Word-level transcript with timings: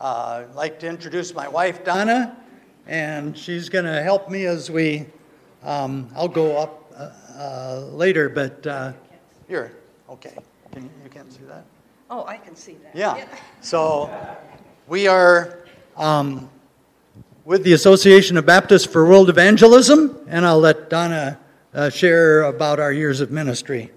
uh, 0.00 0.44
I'd 0.48 0.54
like 0.54 0.78
to 0.80 0.86
introduce 0.86 1.34
my 1.34 1.48
wife, 1.48 1.84
Donna, 1.84 2.36
and 2.86 3.36
she's 3.36 3.68
going 3.68 3.84
to 3.84 4.02
help 4.02 4.30
me 4.30 4.46
as 4.46 4.70
we, 4.70 5.06
um, 5.62 6.08
I'll 6.14 6.28
go 6.28 6.56
up 6.56 6.92
uh, 6.96 7.10
uh, 7.36 7.80
later, 7.92 8.28
but 8.28 8.66
uh, 8.66 8.92
here, 9.48 9.76
okay. 10.08 10.36
Can 10.72 10.84
you, 10.84 10.90
you 11.04 11.10
can't 11.10 11.32
see 11.32 11.44
that? 11.48 11.64
Oh, 12.10 12.24
I 12.26 12.36
can 12.36 12.54
see 12.54 12.76
that. 12.84 12.94
Yeah. 12.94 13.26
So 13.60 14.10
we 14.86 15.06
are 15.06 15.64
um, 15.96 16.48
with 17.44 17.64
the 17.64 17.72
Association 17.72 18.36
of 18.36 18.46
Baptists 18.46 18.84
for 18.84 19.06
World 19.06 19.28
Evangelism, 19.28 20.18
and 20.28 20.46
I'll 20.46 20.60
let 20.60 20.90
Donna 20.90 21.38
uh, 21.74 21.90
share 21.90 22.42
about 22.42 22.78
our 22.78 22.92
years 22.92 23.20
of 23.20 23.30
ministry. 23.30 23.90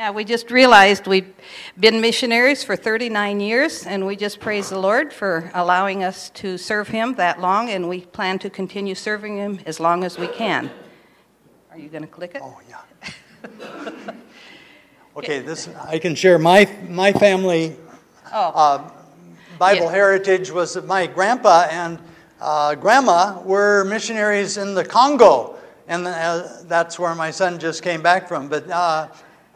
Yeah, 0.00 0.12
we 0.12 0.24
just 0.24 0.50
realized 0.50 1.06
we've 1.06 1.30
been 1.78 2.00
missionaries 2.00 2.64
for 2.64 2.74
39 2.74 3.38
years, 3.38 3.86
and 3.86 4.06
we 4.06 4.16
just 4.16 4.40
praise 4.40 4.70
the 4.70 4.78
Lord 4.78 5.12
for 5.12 5.50
allowing 5.52 6.02
us 6.04 6.30
to 6.40 6.56
serve 6.56 6.88
Him 6.88 7.16
that 7.16 7.38
long, 7.38 7.68
and 7.68 7.86
we 7.86 8.00
plan 8.00 8.38
to 8.38 8.48
continue 8.48 8.94
serving 8.94 9.36
Him 9.36 9.60
as 9.66 9.78
long 9.78 10.02
as 10.02 10.16
we 10.16 10.26
can. 10.26 10.70
Are 11.70 11.76
you 11.76 11.90
going 11.90 12.00
to 12.00 12.08
click 12.08 12.34
it? 12.34 12.40
Oh, 12.42 12.58
yeah. 12.66 13.90
okay, 15.18 15.40
this 15.40 15.68
I 15.86 15.98
can 15.98 16.14
share 16.14 16.38
my 16.38 16.66
my 16.88 17.12
family 17.12 17.76
Oh, 18.32 18.52
uh, 18.54 18.90
Bible 19.58 19.84
Yeah. 19.84 19.92
heritage 19.92 20.50
was 20.50 20.72
that 20.72 20.86
my 20.86 21.06
grandpa 21.08 21.66
and 21.70 21.98
uh, 22.40 22.74
grandma 22.74 23.38
were 23.42 23.84
missionaries 23.84 24.56
in 24.56 24.72
the 24.74 24.82
Congo, 24.82 25.56
and 25.88 26.06
uh, 26.06 26.62
that's 26.62 26.98
where 26.98 27.14
my 27.14 27.30
son 27.30 27.58
just 27.58 27.82
came 27.82 28.00
back 28.00 28.28
from. 28.28 28.48
But 28.48 28.66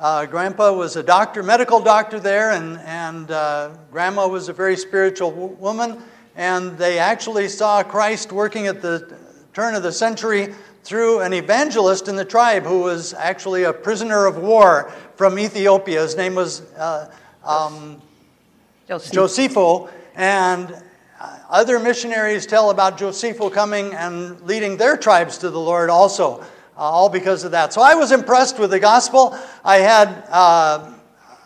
uh, 0.05 0.27
grandpa 0.27 0.71
was 0.71 0.97
a 0.97 1.03
doctor, 1.03 1.43
medical 1.43 1.81
doctor 1.81 2.21
there, 2.21 2.51
and, 2.51 2.79
and 2.81 3.31
uh, 3.31 3.71
grandma 3.91 4.29
was 4.29 4.51
a 4.51 4.53
very 4.53 4.77
spiritual 4.77 5.31
w- 5.31 5.57
woman. 5.59 5.97
And 6.37 6.77
they 6.77 6.99
actually 6.99 7.49
saw 7.49 7.83
Christ 7.83 8.31
working 8.31 8.67
at 8.67 8.83
the 8.83 9.17
turn 9.55 9.75
of 9.75 9.83
the 9.83 9.93
century 9.93 10.53
through 10.83 11.21
an 11.21 11.33
evangelist 11.33 12.09
in 12.09 12.17
the 12.17 12.25
tribe 12.25 12.65
who 12.65 12.81
was 12.81 13.15
actually 13.15 13.63
a 13.63 13.73
prisoner 13.73 14.27
of 14.27 14.37
war 14.37 14.93
from 15.17 15.39
Ethiopia. 15.39 16.03
His 16.03 16.17
name 16.17 16.35
was. 16.35 16.61
Uh, 16.75 17.11
um, 17.43 18.03
Joseph. 18.87 19.11
Josephus, 19.11 19.91
and 20.17 20.83
uh, 21.19 21.39
other 21.49 21.81
missionaries 21.81 22.45
tell 22.45 22.69
about 22.69 22.99
Josephus 22.99 23.55
coming 23.55 23.95
and 23.95 24.39
leading 24.43 24.77
their 24.77 24.99
tribes 24.99 25.39
to 25.39 25.49
the 25.49 25.59
Lord 25.59 25.89
also, 25.89 26.45
uh, 26.77 26.81
all 26.81 27.09
because 27.09 27.45
of 27.45 27.53
that. 27.53 27.73
So 27.73 27.81
I 27.81 27.95
was 27.95 28.13
impressed 28.13 28.59
with 28.59 28.71
the 28.71 28.81
gospel. 28.81 29.39
I 29.65 29.77
had 29.77 30.09
uh, 30.29 30.93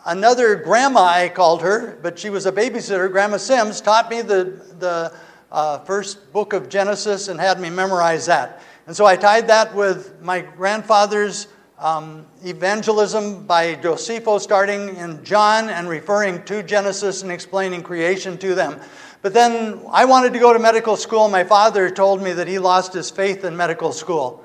another 0.07 0.57
grandma, 0.57 1.01
I 1.01 1.29
called 1.29 1.63
her, 1.63 1.99
but 2.03 2.19
she 2.19 2.31
was 2.31 2.47
a 2.47 2.53
babysitter, 2.53 3.11
Grandma 3.11 3.37
Sims, 3.37 3.81
taught 3.81 4.11
me 4.11 4.23
the, 4.23 4.61
the 4.79 5.13
uh, 5.53 5.79
first 5.81 6.33
book 6.33 6.53
of 6.53 6.69
Genesis 6.69 7.29
and 7.29 7.39
had 7.39 7.61
me 7.61 7.71
memorize 7.71 8.27
that. 8.27 8.63
And 8.87 8.97
so 8.97 9.05
I 9.05 9.17
tied 9.17 9.49
that 9.49 9.75
with 9.75 10.21
my 10.23 10.41
grandfather's 10.41 11.49
um, 11.79 12.27
evangelism 12.45 13.47
by 13.47 13.75
Josephus, 13.77 14.43
starting 14.43 14.97
in 14.97 15.23
John 15.25 15.69
and 15.69 15.89
referring 15.89 16.43
to 16.45 16.63
Genesis 16.63 17.23
and 17.23 17.31
explaining 17.31 17.83
creation 17.83 18.39
to 18.39 18.55
them. 18.55 18.81
But 19.21 19.35
then 19.35 19.83
I 19.91 20.05
wanted 20.05 20.33
to 20.33 20.39
go 20.39 20.53
to 20.53 20.59
medical 20.59 20.97
school. 20.97 21.29
My 21.29 21.45
father 21.45 21.91
told 21.91 22.23
me 22.23 22.33
that 22.33 22.49
he 22.49 22.59
lost 22.59 22.95
his 22.95 23.11
faith 23.11 23.45
in 23.45 23.57
medical 23.57 23.93
school 23.93 24.45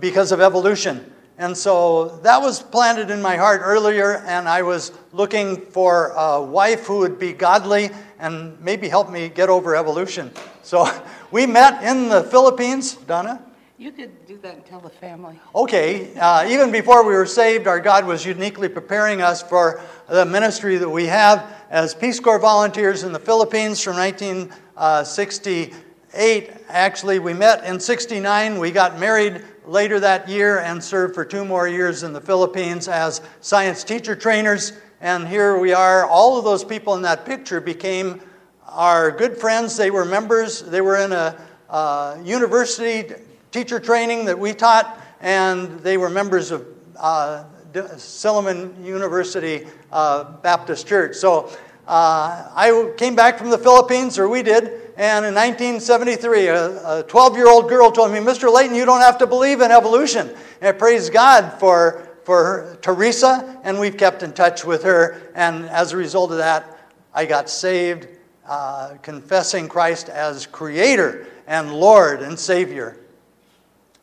because 0.00 0.32
of 0.32 0.40
evolution. 0.40 1.12
And 1.38 1.56
so 1.56 2.18
that 2.24 2.42
was 2.42 2.60
planted 2.60 3.10
in 3.10 3.22
my 3.22 3.36
heart 3.36 3.60
earlier, 3.62 4.24
and 4.26 4.48
I 4.48 4.62
was 4.62 4.90
looking 5.12 5.56
for 5.56 6.08
a 6.16 6.42
wife 6.42 6.86
who 6.86 6.98
would 6.98 7.20
be 7.20 7.32
godly 7.32 7.90
and 8.18 8.60
maybe 8.60 8.88
help 8.88 9.08
me 9.08 9.28
get 9.28 9.48
over 9.48 9.76
evolution. 9.76 10.32
So 10.62 10.90
we 11.30 11.46
met 11.46 11.84
in 11.84 12.08
the 12.08 12.24
Philippines, 12.24 12.94
Donna. 12.94 13.40
You 13.78 13.92
could 13.92 14.26
do 14.26 14.36
that 14.38 14.54
and 14.54 14.66
tell 14.66 14.80
the 14.80 14.90
family. 14.90 15.38
Okay, 15.54 16.12
uh, 16.16 16.48
even 16.48 16.72
before 16.72 17.06
we 17.06 17.14
were 17.14 17.26
saved, 17.26 17.68
our 17.68 17.78
God 17.78 18.04
was 18.04 18.26
uniquely 18.26 18.68
preparing 18.68 19.22
us 19.22 19.40
for 19.40 19.80
the 20.08 20.26
ministry 20.26 20.78
that 20.78 20.90
we 20.90 21.06
have 21.06 21.46
as 21.70 21.94
Peace 21.94 22.18
Corps 22.18 22.40
volunteers 22.40 23.04
in 23.04 23.12
the 23.12 23.20
Philippines 23.20 23.80
from 23.80 23.94
1968. 23.94 26.50
Actually, 26.68 27.20
we 27.20 27.32
met 27.32 27.64
in 27.64 27.78
69. 27.78 28.58
We 28.58 28.72
got 28.72 28.98
married 28.98 29.44
later 29.68 30.00
that 30.00 30.28
year 30.28 30.60
and 30.60 30.82
served 30.82 31.14
for 31.14 31.24
two 31.24 31.44
more 31.44 31.68
years 31.68 32.02
in 32.02 32.12
the 32.14 32.20
Philippines 32.20 32.88
as 32.88 33.20
science 33.42 33.84
teacher 33.84 34.16
trainers. 34.16 34.72
And 35.00 35.28
here 35.28 35.58
we 35.58 35.74
are. 35.74 36.06
All 36.06 36.38
of 36.38 36.44
those 36.44 36.64
people 36.64 36.94
in 36.94 37.02
that 37.02 37.26
picture 37.26 37.60
became 37.60 38.20
our 38.66 39.10
good 39.10 39.36
friends. 39.36 39.76
They 39.76 39.90
were 39.90 40.06
members, 40.06 40.62
they 40.62 40.80
were 40.80 40.96
in 40.96 41.12
a 41.12 41.38
uh, 41.68 42.18
university 42.24 43.14
teacher 43.50 43.78
training 43.78 44.24
that 44.24 44.38
we 44.38 44.54
taught, 44.54 45.00
and 45.20 45.78
they 45.80 45.98
were 45.98 46.08
members 46.08 46.50
of 46.50 46.66
uh, 46.96 47.44
Silliman 47.74 48.82
University 48.82 49.66
uh, 49.92 50.24
Baptist 50.24 50.86
Church. 50.86 51.14
So 51.16 51.50
uh, 51.86 52.48
I 52.54 52.92
came 52.96 53.14
back 53.14 53.38
from 53.38 53.50
the 53.50 53.58
Philippines, 53.58 54.18
or 54.18 54.28
we 54.28 54.42
did, 54.42 54.87
and 54.98 55.24
in 55.24 55.32
1973, 55.32 56.48
a 56.48 57.04
12 57.06 57.36
year 57.36 57.48
old 57.48 57.68
girl 57.68 57.92
told 57.92 58.10
me, 58.10 58.18
Mr. 58.18 58.52
Layton, 58.52 58.74
you 58.74 58.84
don't 58.84 59.00
have 59.00 59.16
to 59.18 59.28
believe 59.28 59.60
in 59.60 59.70
evolution. 59.70 60.28
And 60.60 60.68
I 60.68 60.72
praise 60.72 61.08
God 61.08 61.56
for, 61.60 62.08
for 62.24 62.76
Teresa, 62.82 63.60
and 63.62 63.78
we've 63.78 63.96
kept 63.96 64.24
in 64.24 64.32
touch 64.32 64.64
with 64.64 64.82
her, 64.82 65.30
and 65.36 65.66
as 65.66 65.92
a 65.92 65.96
result 65.96 66.32
of 66.32 66.38
that, 66.38 66.80
I 67.14 67.26
got 67.26 67.48
saved, 67.48 68.08
uh, 68.44 68.96
confessing 69.00 69.68
Christ 69.68 70.08
as 70.08 70.46
Creator 70.46 71.28
and 71.46 71.72
Lord 71.72 72.20
and 72.20 72.36
Savior. 72.36 72.98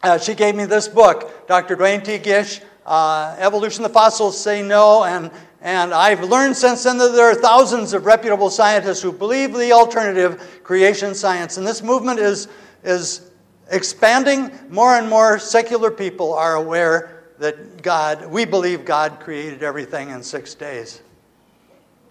Uh, 0.01 0.17
she 0.17 0.33
gave 0.33 0.55
me 0.55 0.63
this 0.63 0.87
book, 0.87 1.45
Dr. 1.45 1.75
Duane 1.75 2.03
T. 2.03 2.19
Gish, 2.19 2.61
uh, 2.85 3.35
Evolution 3.37 3.83
of 3.83 3.91
the 3.91 3.93
Fossils 3.93 4.41
Say 4.41 4.61
No, 4.61 5.03
and, 5.03 5.29
and 5.65 5.95
I've 5.95 6.23
learned 6.23 6.55
since 6.55 6.83
then 6.83 6.99
that 6.99 7.13
there 7.13 7.25
are 7.25 7.33
thousands 7.33 7.93
of 7.93 8.05
reputable 8.05 8.51
scientists 8.51 9.01
who 9.01 9.11
believe 9.11 9.51
the 9.51 9.71
alternative, 9.71 10.61
creation 10.63 11.15
science. 11.15 11.57
And 11.57 11.65
this 11.65 11.81
movement 11.81 12.19
is, 12.19 12.47
is 12.83 13.31
expanding. 13.71 14.51
More 14.69 14.93
and 14.93 15.09
more 15.09 15.39
secular 15.39 15.89
people 15.89 16.35
are 16.35 16.53
aware 16.53 17.23
that 17.39 17.81
God, 17.81 18.27
we 18.27 18.45
believe 18.45 18.85
God 18.85 19.19
created 19.19 19.63
everything 19.63 20.11
in 20.11 20.21
six 20.21 20.53
days. 20.53 21.01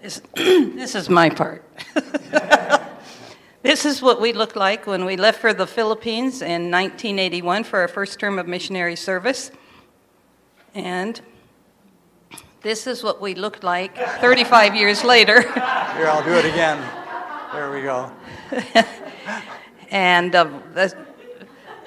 This, 0.02 0.20
this 0.34 0.96
is 0.96 1.08
my 1.08 1.30
part. 1.30 1.64
this 3.62 3.86
is 3.86 4.02
what 4.02 4.20
we 4.20 4.32
looked 4.32 4.56
like 4.56 4.84
when 4.88 5.04
we 5.04 5.16
left 5.16 5.40
for 5.40 5.54
the 5.54 5.68
Philippines 5.68 6.42
in 6.42 6.72
1981 6.72 7.62
for 7.62 7.78
our 7.78 7.88
first 7.88 8.18
term 8.18 8.40
of 8.40 8.48
missionary 8.48 8.96
service. 8.96 9.52
And 10.74 11.20
this 12.64 12.86
is 12.86 13.02
what 13.04 13.20
we 13.20 13.34
looked 13.34 13.62
like 13.62 13.94
35 13.94 14.74
years 14.74 15.04
later. 15.04 15.42
Here, 15.42 16.08
I'll 16.08 16.24
do 16.24 16.32
it 16.32 16.46
again. 16.46 16.82
There 17.52 17.70
we 17.70 17.82
go. 17.82 18.10
and 19.90 20.34
uh, 20.34 20.48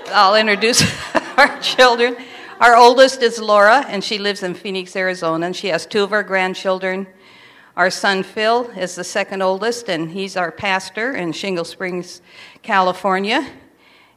I'll 0.09 0.35
introduce 0.35 0.83
our 1.37 1.59
children. 1.61 2.15
Our 2.59 2.75
oldest 2.75 3.23
is 3.23 3.39
Laura, 3.39 3.85
and 3.87 4.03
she 4.03 4.19
lives 4.19 4.43
in 4.43 4.53
Phoenix, 4.53 4.95
Arizona, 4.95 5.47
and 5.47 5.55
she 5.55 5.69
has 5.69 5.87
two 5.87 6.03
of 6.03 6.13
our 6.13 6.21
grandchildren. 6.21 7.07
Our 7.75 7.89
son 7.89 8.21
Phil 8.21 8.69
is 8.77 8.93
the 8.93 9.03
second 9.03 9.41
oldest, 9.41 9.89
and 9.89 10.11
he's 10.11 10.37
our 10.37 10.51
pastor 10.51 11.15
in 11.15 11.31
Shingle 11.31 11.65
Springs, 11.65 12.21
California. 12.61 13.49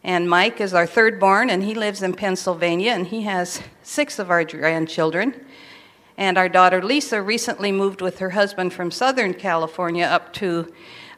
And 0.05 0.29
Mike 0.29 0.61
is 0.61 0.75
our 0.75 0.87
third 0.87 1.19
born, 1.19 1.49
and 1.49 1.63
he 1.63 1.75
lives 1.75 2.03
in 2.03 2.13
Pennsylvania, 2.13 2.93
and 2.93 3.07
he 3.07 3.23
has 3.23 3.63
six 3.83 4.19
of 4.19 4.31
our 4.31 4.45
grandchildren. 4.45 5.47
And 6.21 6.37
our 6.37 6.51
daughter 6.51 6.83
Lisa 6.83 7.23
recently 7.23 7.73
moved 7.73 8.03
with 8.03 8.19
her 8.19 8.29
husband 8.29 8.75
from 8.75 8.91
Southern 8.91 9.33
California 9.33 10.05
up 10.05 10.35
to 10.35 10.71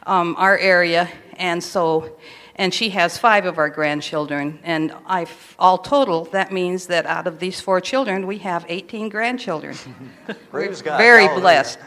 um, 0.06 0.36
our 0.38 0.56
area, 0.56 1.10
and 1.38 1.62
so, 1.62 2.16
and 2.54 2.72
she 2.72 2.90
has 2.90 3.18
five 3.18 3.44
of 3.44 3.58
our 3.58 3.68
grandchildren. 3.68 4.60
And 4.62 4.94
I, 5.04 5.26
all 5.58 5.78
total, 5.78 6.26
that 6.26 6.52
means 6.52 6.86
that 6.86 7.04
out 7.06 7.26
of 7.26 7.40
these 7.40 7.60
four 7.60 7.80
children, 7.80 8.28
we 8.28 8.38
have 8.38 8.64
18 8.68 9.08
grandchildren. 9.08 9.76
Praise 10.52 10.80
God. 10.80 10.98
Very 10.98 11.24
Hallelujah. 11.24 11.40
blessed. 11.40 11.78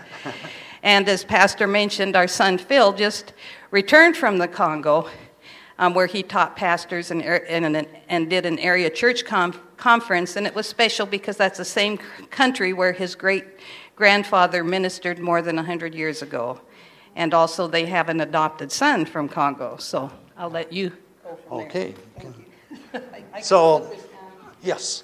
And 0.84 1.08
as 1.08 1.24
Pastor 1.24 1.68
mentioned, 1.68 2.18
our 2.18 2.28
son 2.28 2.58
Phil 2.58 2.92
just 2.92 3.32
returned 3.72 4.18
from 4.18 4.40
the 4.40 4.48
Congo, 4.50 5.08
um, 5.78 5.94
where 5.94 6.06
he 6.06 6.24
taught 6.24 6.56
pastors 6.56 7.12
and, 7.12 7.22
and, 7.22 7.88
and 8.10 8.30
did 8.30 8.46
an 8.46 8.60
area 8.60 8.90
church 8.90 9.26
conf- 9.26 9.60
conference. 9.78 10.36
And 10.36 10.48
it 10.48 10.56
was 10.56 10.68
special 10.68 11.06
because 11.06 11.38
that's 11.38 11.58
the 11.58 11.66
same 11.66 11.98
country 12.30 12.74
where 12.74 12.94
his 12.94 13.16
great 13.16 13.46
grandfather 13.96 14.64
ministered 14.64 15.20
more 15.20 15.42
than 15.42 15.56
100 15.56 15.94
years 15.94 16.22
ago. 16.22 16.60
And 17.16 17.34
also, 17.34 17.68
they 17.68 17.86
have 17.86 18.10
an 18.10 18.22
adopted 18.22 18.72
son 18.72 19.06
from 19.06 19.30
Congo. 19.30 19.78
So 19.78 20.12
I'll 20.38 20.50
let 20.50 20.72
you. 20.72 20.92
Okay. 21.52 21.94
So, 23.42 23.94
yes. 24.64 25.04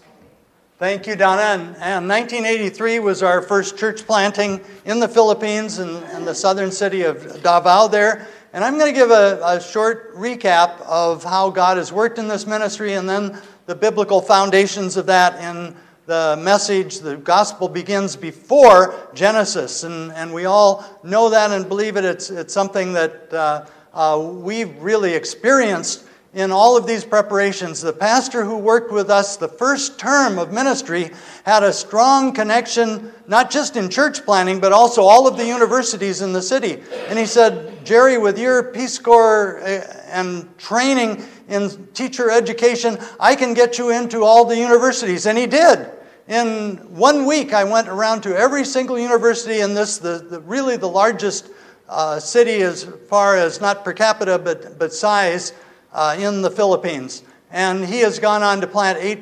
Thank 0.80 1.06
you, 1.06 1.18
Donna. 1.18 1.42
And, 1.42 1.62
and 1.76 2.08
1983 2.08 3.00
was 3.00 3.22
our 3.22 3.42
first 3.42 3.78
church 3.78 4.06
planting 4.08 4.62
in 4.86 5.02
the 5.02 5.08
Philippines 5.08 5.80
in, 5.80 6.02
in 6.16 6.24
the 6.24 6.34
southern 6.34 6.72
city 6.72 7.04
of 7.04 7.44
Davao 7.44 7.90
there. 7.90 8.28
And 8.54 8.66
I'm 8.66 8.78
going 8.78 8.94
to 8.94 9.00
give 9.00 9.12
a, 9.12 9.40
a 9.46 9.62
short 9.62 10.14
recap 10.14 10.82
of 10.82 11.24
how 11.24 11.50
God 11.50 11.78
has 11.78 11.94
worked 11.94 12.20
in 12.20 12.28
this 12.28 12.46
ministry 12.46 12.94
and 12.94 13.08
then 13.08 13.40
the 13.66 13.76
biblical 13.76 14.20
foundations 14.20 14.98
of 14.98 15.06
that 15.06 15.42
in 15.42 15.74
the 16.06 16.38
message, 16.42 17.00
the 17.00 17.16
gospel 17.16 17.70
begins 17.70 18.18
before 18.18 19.10
Genesis. 19.14 19.86
And, 19.86 20.12
and 20.12 20.34
we 20.34 20.44
all 20.44 20.84
know 21.04 21.30
that 21.30 21.52
and 21.52 21.70
believe 21.70 21.96
it. 21.96 22.04
It's, 22.04 22.30
it's 22.30 22.54
something 22.54 22.92
that 22.92 23.34
uh, 23.34 23.66
uh, 23.94 24.20
we've 24.20 24.76
really 24.80 25.14
experienced 25.14 26.06
in 26.34 26.50
all 26.52 26.78
of 26.78 26.88
these 26.88 27.04
preparations. 27.04 27.82
The 27.82 27.92
pastor 27.92 28.46
who 28.46 28.58
worked 28.58 28.92
with 28.92 29.10
us 29.10 29.36
the 29.36 29.50
first 29.50 30.00
term 30.00 30.40
of 30.40 30.54
ministry 30.54 31.12
had 31.44 31.64
a 31.64 31.74
strong 31.74 32.32
connection, 32.34 33.12
not 33.28 33.52
just 33.52 33.76
in 33.76 33.90
church 33.90 34.24
planning, 34.24 34.60
but 34.60 34.72
also 34.72 35.04
all 35.04 35.28
of 35.28 35.38
the 35.38 35.46
universities 35.46 36.22
in 36.22 36.32
the 36.32 36.42
city. 36.42 36.82
And 37.08 37.20
he 37.20 37.26
said, 37.26 37.86
Jerry, 37.86 38.18
with 38.18 38.40
your 38.40 38.64
Peace 38.64 38.98
Corps 38.98 39.60
uh, 39.60 40.04
and 40.08 40.58
training 40.58 41.24
in 41.50 41.88
teacher 41.88 42.32
education, 42.32 42.98
I 43.20 43.36
can 43.36 43.54
get 43.54 43.78
you 43.78 43.90
into 43.90 44.24
all 44.24 44.46
the 44.46 44.58
universities. 44.58 45.26
And 45.26 45.38
he 45.38 45.48
did. 45.48 45.90
In 46.30 46.78
one 46.96 47.26
week, 47.26 47.54
I 47.54 47.66
went 47.66 47.90
around 47.90 48.22
to 48.22 48.38
every 48.38 48.64
single 48.64 48.98
university 48.98 49.60
in 49.60 49.74
this, 49.74 49.98
the, 49.98 50.26
the 50.30 50.40
really 50.42 50.78
the 50.78 50.88
largest 50.88 51.50
uh, 51.90 52.20
city 52.20 52.62
as 52.62 52.86
far 53.10 53.36
as 53.36 53.60
not 53.60 53.84
per 53.84 53.92
capita, 53.92 54.40
but, 54.40 54.80
but 54.80 54.94
size 54.94 55.52
uh, 55.94 56.18
in 56.20 56.42
the 56.42 56.50
Philippines. 56.50 57.24
And 57.52 57.86
he 57.86 58.00
has 58.00 58.18
gone 58.20 58.44
on 58.44 58.60
to 58.62 58.68
plant 58.68 58.98
eight 59.02 59.20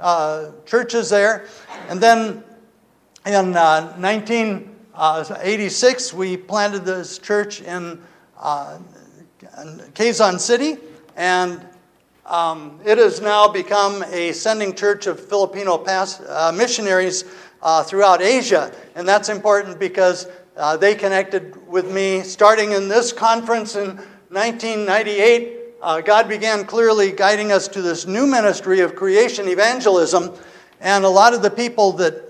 uh, 0.00 0.50
churches 0.66 1.10
there. 1.10 1.46
And 1.88 2.00
then 2.00 2.42
in 3.26 3.52
1986, 3.52 6.12
uh, 6.12 6.16
we 6.16 6.36
planted 6.36 6.84
this 6.84 7.18
church 7.18 7.62
in 7.62 8.00
uh, 8.38 8.78
Quezon 9.94 10.40
City. 10.40 10.78
And 11.16 11.66
um, 12.26 12.80
it 12.84 12.98
has 12.98 13.20
now 13.20 13.48
become 13.48 14.04
a 14.10 14.32
sending 14.32 14.74
church 14.74 15.06
of 15.06 15.18
Filipino 15.18 15.78
past, 15.78 16.20
uh, 16.28 16.52
missionaries 16.52 17.24
uh, 17.62 17.82
throughout 17.82 18.22
Asia. 18.22 18.72
And 18.94 19.08
that's 19.08 19.28
important 19.28 19.78
because 19.78 20.28
uh, 20.56 20.76
they 20.76 20.94
connected 20.94 21.66
with 21.66 21.90
me 21.90 22.22
starting 22.22 22.72
in 22.72 22.88
this 22.88 23.12
conference 23.12 23.76
in 23.76 23.96
1998. 24.30 25.57
Uh, 25.80 26.00
God 26.00 26.28
began 26.28 26.64
clearly 26.64 27.12
guiding 27.12 27.52
us 27.52 27.68
to 27.68 27.80
this 27.80 28.04
new 28.04 28.26
ministry 28.26 28.80
of 28.80 28.96
creation 28.96 29.46
evangelism. 29.46 30.34
And 30.80 31.04
a 31.04 31.08
lot 31.08 31.34
of 31.34 31.42
the 31.42 31.50
people 31.50 31.92
that 31.92 32.24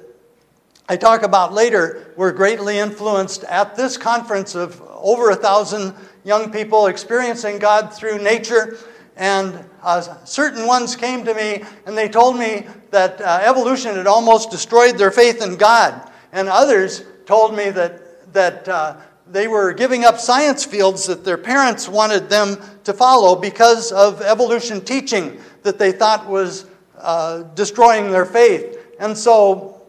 I 0.87 0.99
talk 0.99 1.23
about 1.23 1.55
later 1.55 2.13
were 2.17 2.31
greatly 2.31 2.79
influenced 2.79 3.45
at 3.45 3.75
this 3.75 3.97
conference 3.97 4.55
of 4.55 4.83
over 4.83 5.31
a 5.31 5.37
thousand 5.37 5.95
young 6.25 6.53
people 6.53 6.89
experiencing 6.89 7.59
God 7.59 7.91
through 7.91 8.23
nature 8.23 8.77
and 9.17 9.65
uh, 9.83 10.03
certain 10.25 10.67
ones 10.67 10.95
came 10.95 11.25
to 11.25 11.33
me 11.33 11.65
and 11.87 11.97
they 11.97 12.09
told 12.09 12.39
me 12.39 12.67
that 12.91 13.19
uh, 13.23 13.41
evolution 13.43 13.95
had 13.97 14.07
almost 14.07 14.51
destroyed 14.51 14.99
their 14.99 15.11
faith 15.11 15.43
in 15.43 15.57
God. 15.57 16.11
And 16.33 16.51
others 16.51 17.03
told 17.25 17.57
me 17.57 17.71
that, 17.71 18.33
that 18.35 18.69
uh, 18.69 18.97
they 19.31 19.49
were 19.49 19.73
giving 19.73 20.05
up 20.05 20.19
science 20.19 20.65
fields 20.65 21.07
that 21.07 21.25
their 21.25 21.37
parents 21.37 21.89
wanted 21.89 22.29
them 22.29 22.57
to 22.85 22.93
follow 22.93 23.37
because 23.37 23.93
of 23.93 24.23
evolution 24.23 24.81
teaching 24.81 25.41
that 25.63 25.79
they 25.79 25.93
thought 25.93 26.27
was 26.29 26.67
uh, 26.99 27.43
destroying 27.55 28.11
their 28.11 28.25
faith. 28.25 28.79
And 28.99 29.17
so 29.17 29.83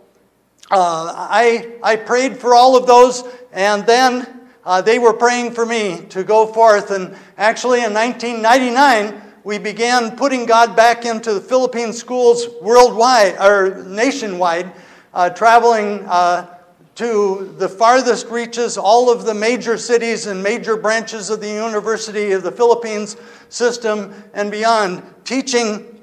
uh, 0.71 1.13
I, 1.15 1.73
I 1.81 1.95
prayed 1.95 2.37
for 2.37 2.53
all 2.53 2.77
of 2.77 2.85
those, 2.85 3.23
and 3.51 3.85
then 3.85 4.27
uh, 4.65 4.81
they 4.81 4.99
were 4.99 5.13
praying 5.13 5.53
for 5.53 5.65
me 5.65 6.01
to 6.09 6.23
go 6.23 6.45
forth. 6.45 6.91
And 6.91 7.15
actually, 7.37 7.83
in 7.83 7.93
1999, 7.93 9.21
we 9.43 9.57
began 9.57 10.15
putting 10.15 10.45
God 10.45 10.75
back 10.75 11.05
into 11.05 11.33
the 11.33 11.41
Philippine 11.41 11.93
schools 11.93 12.47
worldwide, 12.61 13.37
or 13.39 13.83
nationwide, 13.85 14.71
uh, 15.13 15.29
traveling 15.31 16.05
uh, 16.05 16.58
to 16.99 17.55
the 17.57 17.69
farthest 17.69 18.27
reaches, 18.27 18.77
all 18.77 19.09
of 19.09 19.23
the 19.23 19.33
major 19.33 19.77
cities 19.77 20.27
and 20.27 20.43
major 20.43 20.75
branches 20.75 21.29
of 21.29 21.39
the 21.39 21.47
University 21.47 22.33
of 22.33 22.43
the 22.43 22.51
Philippines 22.51 23.15
system 23.47 24.13
and 24.33 24.51
beyond, 24.51 25.01
teaching 25.23 25.97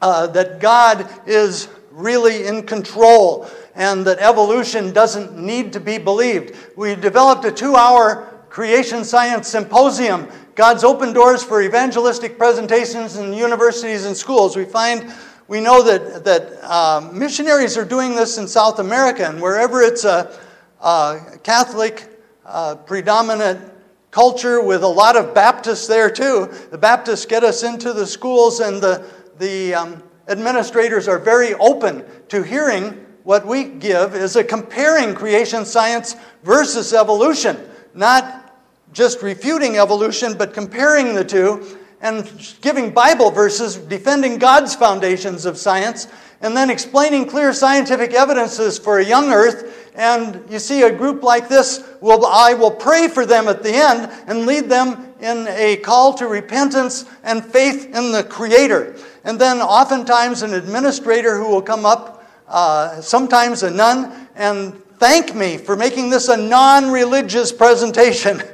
uh, 0.00 0.26
that 0.28 0.58
God 0.58 1.06
is 1.26 1.68
really 1.90 2.46
in 2.46 2.62
control 2.62 3.46
and 3.74 4.06
that 4.06 4.18
evolution 4.20 4.90
doesn't 4.90 5.36
need 5.36 5.70
to 5.74 5.80
be 5.80 5.98
believed. 5.98 6.56
We 6.76 6.94
developed 6.94 7.44
a 7.44 7.52
two 7.52 7.76
hour 7.76 8.42
creation 8.48 9.04
science 9.04 9.48
symposium, 9.48 10.28
God's 10.54 10.82
open 10.82 11.12
doors 11.12 11.42
for 11.42 11.60
evangelistic 11.60 12.38
presentations 12.38 13.16
in 13.16 13.34
universities 13.34 14.06
and 14.06 14.16
schools. 14.16 14.56
We 14.56 14.64
find, 14.64 15.12
we 15.48 15.60
know 15.60 15.82
that, 15.82 16.24
that 16.24 16.58
uh, 16.62 17.08
missionaries 17.12 17.76
are 17.76 17.84
doing 17.84 18.16
this 18.16 18.38
in 18.38 18.48
South 18.48 18.78
America, 18.80 19.28
and 19.28 19.40
wherever 19.40 19.80
it's 19.80 20.04
a, 20.04 20.36
a 20.80 21.20
Catholic 21.42 22.08
uh, 22.44 22.74
predominant 22.74 23.72
culture 24.10 24.60
with 24.60 24.82
a 24.82 24.88
lot 24.88 25.16
of 25.16 25.34
Baptists 25.34 25.86
there 25.86 26.10
too, 26.10 26.52
the 26.70 26.78
Baptists 26.78 27.26
get 27.26 27.44
us 27.44 27.62
into 27.62 27.92
the 27.92 28.06
schools, 28.06 28.60
and 28.60 28.82
the, 28.82 29.06
the 29.38 29.74
um, 29.74 30.02
administrators 30.26 31.06
are 31.06 31.18
very 31.18 31.54
open 31.54 32.04
to 32.28 32.42
hearing 32.42 33.04
what 33.22 33.46
we 33.46 33.64
give 33.64 34.14
is 34.14 34.36
a 34.36 34.44
comparing 34.44 35.14
creation 35.14 35.64
science 35.64 36.16
versus 36.42 36.92
evolution, 36.92 37.56
not 37.94 38.56
just 38.92 39.22
refuting 39.22 39.78
evolution, 39.78 40.36
but 40.36 40.54
comparing 40.54 41.14
the 41.14 41.24
two 41.24 41.78
and 42.06 42.56
giving 42.60 42.92
Bible 42.92 43.32
verses, 43.32 43.76
defending 43.76 44.38
God's 44.38 44.76
foundations 44.76 45.44
of 45.44 45.58
science, 45.58 46.06
and 46.40 46.56
then 46.56 46.70
explaining 46.70 47.26
clear 47.26 47.52
scientific 47.52 48.12
evidences 48.12 48.78
for 48.78 49.00
a 49.00 49.04
young 49.04 49.32
earth. 49.32 49.90
And 49.96 50.44
you 50.48 50.60
see, 50.60 50.82
a 50.82 50.92
group 50.92 51.24
like 51.24 51.48
this, 51.48 51.82
will, 52.00 52.24
I 52.24 52.54
will 52.54 52.70
pray 52.70 53.08
for 53.08 53.26
them 53.26 53.48
at 53.48 53.64
the 53.64 53.74
end 53.74 54.12
and 54.28 54.46
lead 54.46 54.68
them 54.68 55.14
in 55.20 55.48
a 55.48 55.78
call 55.78 56.14
to 56.14 56.28
repentance 56.28 57.06
and 57.24 57.44
faith 57.44 57.86
in 57.86 58.12
the 58.12 58.22
Creator. 58.22 58.96
And 59.24 59.40
then, 59.40 59.60
oftentimes, 59.60 60.42
an 60.42 60.54
administrator 60.54 61.38
who 61.38 61.50
will 61.50 61.62
come 61.62 61.84
up 61.84 62.24
uh, 62.46 63.00
sometimes 63.00 63.64
a 63.64 63.70
nun, 63.70 64.28
and 64.36 64.80
thank 64.98 65.34
me 65.34 65.56
for 65.56 65.74
making 65.74 66.10
this 66.10 66.28
a 66.28 66.36
non 66.36 66.92
religious 66.92 67.50
presentation. 67.50 68.40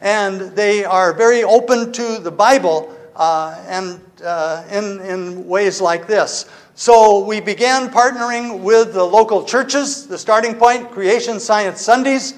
and 0.00 0.40
they 0.56 0.84
are 0.84 1.12
very 1.12 1.42
open 1.42 1.92
to 1.92 2.18
the 2.18 2.30
Bible 2.30 2.96
uh, 3.16 3.60
and 3.66 4.00
uh, 4.22 4.64
in, 4.70 5.00
in 5.00 5.46
ways 5.46 5.80
like 5.80 6.06
this. 6.06 6.46
So 6.74 7.24
we 7.24 7.40
began 7.40 7.90
partnering 7.90 8.60
with 8.60 8.94
the 8.94 9.02
local 9.02 9.44
churches, 9.44 10.06
the 10.06 10.16
starting 10.16 10.54
point, 10.54 10.90
Creation 10.92 11.40
Science 11.40 11.80
Sundays, 11.80 12.34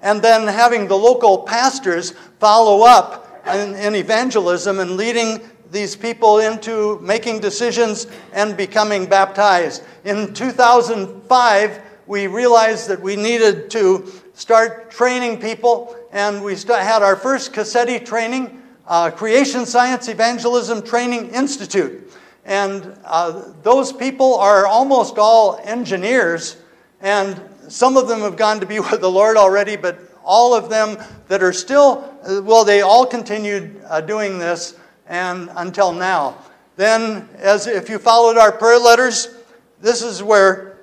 and 0.00 0.22
then 0.22 0.46
having 0.46 0.88
the 0.88 0.96
local 0.96 1.42
pastors 1.42 2.12
follow 2.40 2.84
up 2.86 3.42
in, 3.46 3.74
in 3.74 3.94
evangelism 3.94 4.80
and 4.80 4.92
leading 4.96 5.40
these 5.70 5.96
people 5.96 6.38
into 6.38 7.00
making 7.00 7.40
decisions 7.40 8.06
and 8.32 8.56
becoming 8.56 9.06
baptized. 9.06 9.82
In 10.04 10.32
2005, 10.34 11.82
we 12.06 12.26
realized 12.26 12.88
that 12.88 13.00
we 13.00 13.16
needed 13.16 13.70
to 13.70 14.10
start 14.42 14.90
training 14.90 15.40
people, 15.40 15.96
and 16.10 16.42
we 16.42 16.56
had 16.56 17.00
our 17.00 17.14
first 17.14 17.52
CASETI 17.52 18.04
training, 18.04 18.60
uh, 18.88 19.08
Creation 19.08 19.64
Science 19.64 20.08
Evangelism 20.08 20.82
Training 20.82 21.30
Institute. 21.30 22.12
And 22.44 22.98
uh, 23.04 23.52
those 23.62 23.92
people 23.92 24.34
are 24.34 24.66
almost 24.66 25.16
all 25.16 25.60
engineers, 25.62 26.56
and 27.00 27.40
some 27.68 27.96
of 27.96 28.08
them 28.08 28.18
have 28.22 28.36
gone 28.36 28.58
to 28.58 28.66
be 28.66 28.80
with 28.90 29.00
the 29.00 29.08
Lord 29.08 29.36
already, 29.36 29.76
but 29.76 30.00
all 30.24 30.54
of 30.54 30.68
them 30.68 30.98
that 31.28 31.40
are 31.40 31.52
still, 31.52 32.12
uh, 32.24 32.42
well, 32.42 32.64
they 32.64 32.80
all 32.80 33.06
continued 33.06 33.80
uh, 33.86 34.00
doing 34.00 34.40
this 34.40 34.76
and 35.06 35.50
until 35.54 35.92
now. 35.92 36.36
Then, 36.74 37.28
as 37.36 37.68
if 37.68 37.88
you 37.88 38.00
followed 38.00 38.36
our 38.36 38.50
prayer 38.50 38.80
letters, 38.80 39.36
this 39.80 40.02
is 40.02 40.20
where 40.20 40.78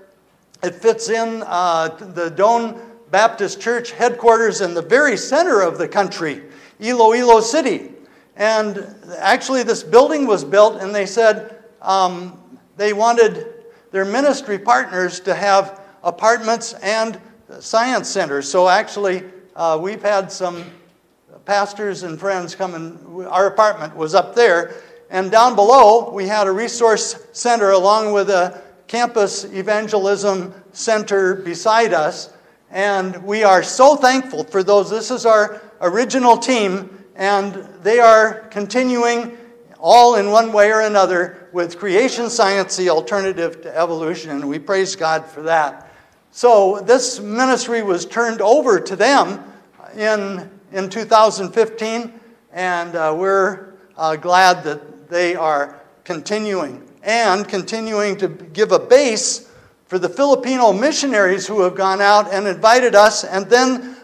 it 0.63 0.75
fits 0.75 1.09
in 1.09 1.43
uh, 1.45 1.89
the 1.89 2.31
Doane 2.31 2.88
Baptist 3.11 3.59
Church 3.59 3.91
headquarters 3.91 4.61
in 4.61 4.73
the 4.73 4.81
very 4.81 5.17
center 5.17 5.61
of 5.61 5.77
the 5.77 5.87
country, 5.87 6.43
Iloilo 6.79 7.41
City. 7.41 7.91
And 8.35 8.95
actually, 9.17 9.63
this 9.63 9.83
building 9.83 10.25
was 10.27 10.43
built, 10.43 10.81
and 10.81 10.93
they 10.93 11.05
said 11.05 11.63
um, 11.81 12.39
they 12.77 12.93
wanted 12.93 13.47
their 13.91 14.05
ministry 14.05 14.59
partners 14.59 15.19
to 15.21 15.33
have 15.33 15.81
apartments 16.03 16.73
and 16.73 17.19
science 17.59 18.07
centers. 18.07 18.49
So, 18.49 18.69
actually, 18.69 19.23
uh, 19.55 19.77
we've 19.81 20.01
had 20.01 20.31
some 20.31 20.63
pastors 21.45 22.03
and 22.03 22.19
friends 22.19 22.53
come 22.53 22.75
and 22.75 23.27
our 23.27 23.47
apartment 23.47 23.95
was 23.95 24.13
up 24.13 24.35
there. 24.35 24.75
And 25.09 25.31
down 25.31 25.55
below, 25.55 26.11
we 26.11 26.27
had 26.27 26.45
a 26.45 26.51
resource 26.51 27.27
center 27.31 27.71
along 27.71 28.13
with 28.13 28.29
a 28.29 28.61
campus 28.87 29.45
evangelism 29.45 30.53
center 30.73 31.35
beside 31.35 31.93
us. 31.93 32.31
And 32.71 33.23
we 33.23 33.43
are 33.43 33.63
so 33.63 33.95
thankful 33.95 34.43
for 34.43 34.61
those. 34.61 34.89
This 34.89 35.09
is 35.09 35.25
our 35.25 35.61
original 35.81 36.37
team, 36.37 37.03
and 37.15 37.55
they 37.81 37.99
are 37.99 38.41
continuing 38.51 39.37
all 39.79 40.15
in 40.15 40.29
one 40.29 40.51
way 40.51 40.71
or 40.71 40.81
another 40.81 41.47
with 41.51 41.79
creation 41.79 42.29
science, 42.29 42.77
the 42.77 42.89
alternative 42.89 43.61
to 43.61 43.75
evolution, 43.75 44.31
and 44.31 44.47
we 44.47 44.59
praise 44.59 44.95
God 44.95 45.25
for 45.25 45.41
that. 45.43 45.91
So 46.31 46.79
this 46.81 47.19
ministry 47.19 47.81
was 47.81 48.05
turned 48.05 48.41
over 48.41 48.79
to 48.79 48.95
them 48.95 49.43
in, 49.95 50.49
in 50.71 50.89
2015, 50.89 52.19
and 52.53 52.95
uh, 52.95 53.15
we're 53.17 53.73
uh, 53.97 54.15
glad 54.15 54.63
that 54.63 55.09
they 55.09 55.35
are 55.35 55.81
continuing 56.03 56.87
and 57.01 57.47
continuing 57.47 58.17
to 58.17 58.27
give 58.27 58.71
a 58.71 58.79
base 58.79 59.48
for 59.89 59.97
the 59.97 60.07
Filipino 60.07 60.71
missionaries 60.71 61.47
who 61.47 61.61
have 61.61 61.73
gone 61.73 61.99
out 61.99 62.31
and 62.31 62.47
invited 62.47 62.93
us, 62.93 63.23
and 63.23 63.47
then 63.47 63.97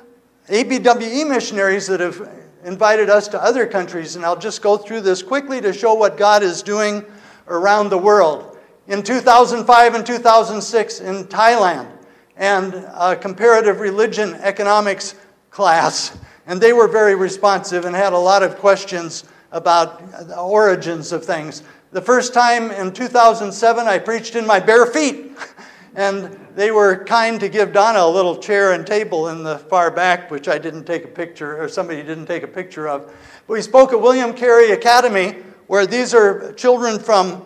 ABWE 0.49 1.29
missionaries 1.29 1.85
that 1.85 1.99
have 1.99 2.27
invited 2.63 3.07
us 3.07 3.27
to 3.27 3.41
other 3.41 3.67
countries. 3.67 4.15
And 4.15 4.25
I'll 4.25 4.35
just 4.35 4.63
go 4.63 4.77
through 4.77 5.01
this 5.01 5.21
quickly 5.21 5.61
to 5.61 5.71
show 5.71 5.93
what 5.93 6.17
God 6.17 6.41
is 6.41 6.63
doing 6.63 7.05
around 7.47 7.89
the 7.89 7.99
world. 7.99 8.57
In 8.87 9.03
2005 9.03 9.93
and 9.93 10.03
2006 10.03 11.01
in 11.01 11.25
Thailand, 11.25 11.87
and 12.35 12.73
a 12.73 13.15
comparative 13.15 13.79
religion 13.79 14.33
economics 14.41 15.13
class, 15.51 16.17
and 16.47 16.59
they 16.59 16.73
were 16.73 16.87
very 16.87 17.13
responsive 17.13 17.85
and 17.85 17.95
had 17.95 18.11
a 18.11 18.17
lot 18.17 18.41
of 18.41 18.57
questions 18.57 19.23
about 19.51 20.27
the 20.27 20.37
origins 20.37 21.11
of 21.11 21.23
things. 21.23 21.61
The 21.91 22.01
first 22.01 22.33
time 22.33 22.71
in 22.71 22.91
2007, 22.91 23.87
I 23.87 23.99
preached 23.99 24.35
in 24.35 24.47
my 24.47 24.59
bare 24.59 24.87
feet. 24.87 25.31
And 25.95 26.37
they 26.55 26.71
were 26.71 27.05
kind 27.05 27.39
to 27.39 27.47
give 27.47 27.71
Donna 27.71 27.99
a 27.99 28.09
little 28.09 28.35
chair 28.35 28.73
and 28.73 28.85
table 28.85 29.29
in 29.29 29.43
the 29.43 29.57
far 29.57 29.89
back, 29.89 30.29
which 30.29 30.49
I 30.49 30.57
didn't 30.57 30.83
take 30.83 31.05
a 31.05 31.07
picture, 31.07 31.61
or 31.61 31.69
somebody 31.69 32.03
didn't 32.03 32.25
take 32.25 32.43
a 32.43 32.47
picture 32.47 32.89
of. 32.89 33.05
But 33.47 33.53
we 33.53 33.61
spoke 33.61 33.93
at 33.93 34.01
William 34.01 34.33
Carey 34.33 34.71
Academy, 34.71 35.37
where 35.67 35.87
these 35.87 36.13
are 36.13 36.51
children 36.53 36.99
from, 36.99 37.45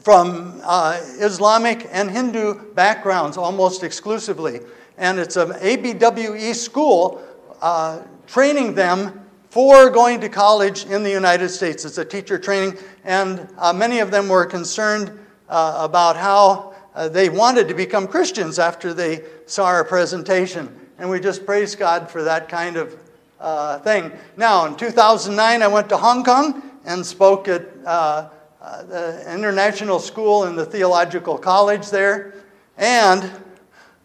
from 0.00 0.60
uh, 0.64 0.98
Islamic 1.20 1.86
and 1.90 2.10
Hindu 2.10 2.72
backgrounds 2.72 3.36
almost 3.36 3.82
exclusively. 3.82 4.60
And 4.96 5.18
it's 5.18 5.36
an 5.36 5.50
ABWE 5.50 6.54
school 6.54 7.22
uh, 7.60 8.00
training 8.26 8.74
them 8.74 9.20
for 9.50 9.90
going 9.90 10.20
to 10.20 10.28
college 10.28 10.86
in 10.86 11.02
the 11.02 11.10
United 11.10 11.50
States. 11.50 11.84
It's 11.84 11.98
a 11.98 12.04
teacher 12.04 12.38
training, 12.38 12.78
and 13.04 13.48
uh, 13.58 13.72
many 13.72 14.00
of 14.00 14.10
them 14.10 14.28
were 14.28 14.46
concerned 14.46 15.16
uh, 15.48 15.76
about 15.78 16.16
how 16.16 16.73
uh, 16.94 17.08
they 17.08 17.28
wanted 17.28 17.68
to 17.68 17.74
become 17.74 18.06
Christians 18.06 18.58
after 18.58 18.94
they 18.94 19.24
saw 19.46 19.66
our 19.66 19.84
presentation. 19.84 20.80
And 20.98 21.10
we 21.10 21.18
just 21.18 21.44
praise 21.44 21.74
God 21.74 22.08
for 22.08 22.22
that 22.22 22.48
kind 22.48 22.76
of 22.76 22.96
uh, 23.40 23.78
thing. 23.80 24.12
Now, 24.36 24.66
in 24.66 24.76
2009, 24.76 25.62
I 25.62 25.66
went 25.66 25.88
to 25.88 25.96
Hong 25.96 26.24
Kong 26.24 26.62
and 26.84 27.04
spoke 27.04 27.48
at 27.48 27.66
uh, 27.84 28.28
uh, 28.62 28.82
the 28.84 29.34
International 29.34 29.98
School 29.98 30.44
in 30.44 30.56
the 30.56 30.64
Theological 30.64 31.36
College 31.36 31.90
there. 31.90 32.34
And 32.78 33.30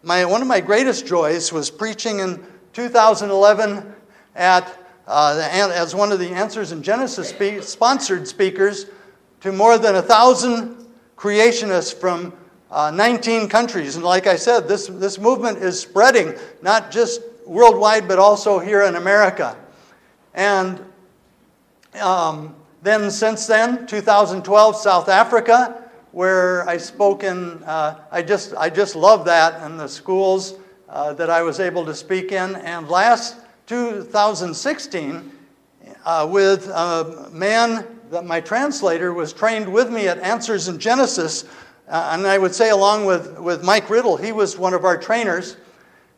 my, 0.02 0.24
one 0.24 0.42
of 0.42 0.48
my 0.48 0.60
greatest 0.60 1.06
joys 1.06 1.52
was 1.52 1.70
preaching 1.70 2.18
in 2.18 2.44
2011 2.72 3.94
at, 4.34 4.78
uh, 5.06 5.48
as 5.52 5.94
one 5.94 6.12
of 6.12 6.18
the 6.18 6.28
Answers 6.30 6.72
in 6.72 6.82
Genesis 6.82 7.28
spe- 7.28 7.62
sponsored 7.62 8.26
speakers 8.26 8.86
to 9.40 9.52
more 9.52 9.78
than 9.78 9.96
a 9.96 10.02
thousand 10.02 10.76
creationists 11.16 11.94
from 11.94 12.32
uh, 12.70 12.90
19 12.90 13.48
countries. 13.48 13.96
And 13.96 14.04
like 14.04 14.26
I 14.26 14.36
said, 14.36 14.68
this, 14.68 14.86
this 14.86 15.18
movement 15.18 15.58
is 15.58 15.78
spreading, 15.78 16.34
not 16.62 16.90
just 16.90 17.22
worldwide, 17.46 18.06
but 18.06 18.18
also 18.18 18.58
here 18.58 18.82
in 18.82 18.96
America. 18.96 19.56
And 20.34 20.80
um, 22.00 22.54
then, 22.82 23.10
since 23.10 23.46
then, 23.46 23.86
2012, 23.86 24.76
South 24.76 25.08
Africa, 25.08 25.90
where 26.12 26.68
I 26.68 26.76
spoke 26.76 27.24
in, 27.24 27.62
uh, 27.64 28.00
I, 28.10 28.22
just, 28.22 28.54
I 28.54 28.70
just 28.70 28.96
love 28.96 29.24
that, 29.24 29.62
and 29.62 29.78
the 29.78 29.88
schools 29.88 30.54
uh, 30.88 31.12
that 31.14 31.30
I 31.30 31.42
was 31.42 31.60
able 31.60 31.84
to 31.86 31.94
speak 31.94 32.32
in. 32.32 32.56
And 32.56 32.88
last 32.88 33.36
2016, 33.66 35.32
uh, 36.04 36.28
with 36.30 36.68
a 36.68 37.28
man 37.32 37.86
that 38.10 38.24
my 38.24 38.40
translator 38.40 39.12
was 39.12 39.32
trained 39.32 39.70
with 39.70 39.90
me 39.90 40.08
at 40.08 40.18
Answers 40.18 40.68
in 40.68 40.78
Genesis 40.78 41.44
uh, 41.90 42.10
and 42.12 42.24
I 42.24 42.38
would 42.38 42.54
say, 42.54 42.70
along 42.70 43.04
with, 43.04 43.36
with 43.40 43.64
Mike 43.64 43.90
Riddle, 43.90 44.16
he 44.16 44.30
was 44.30 44.56
one 44.56 44.74
of 44.74 44.84
our 44.84 44.96
trainers. 44.96 45.56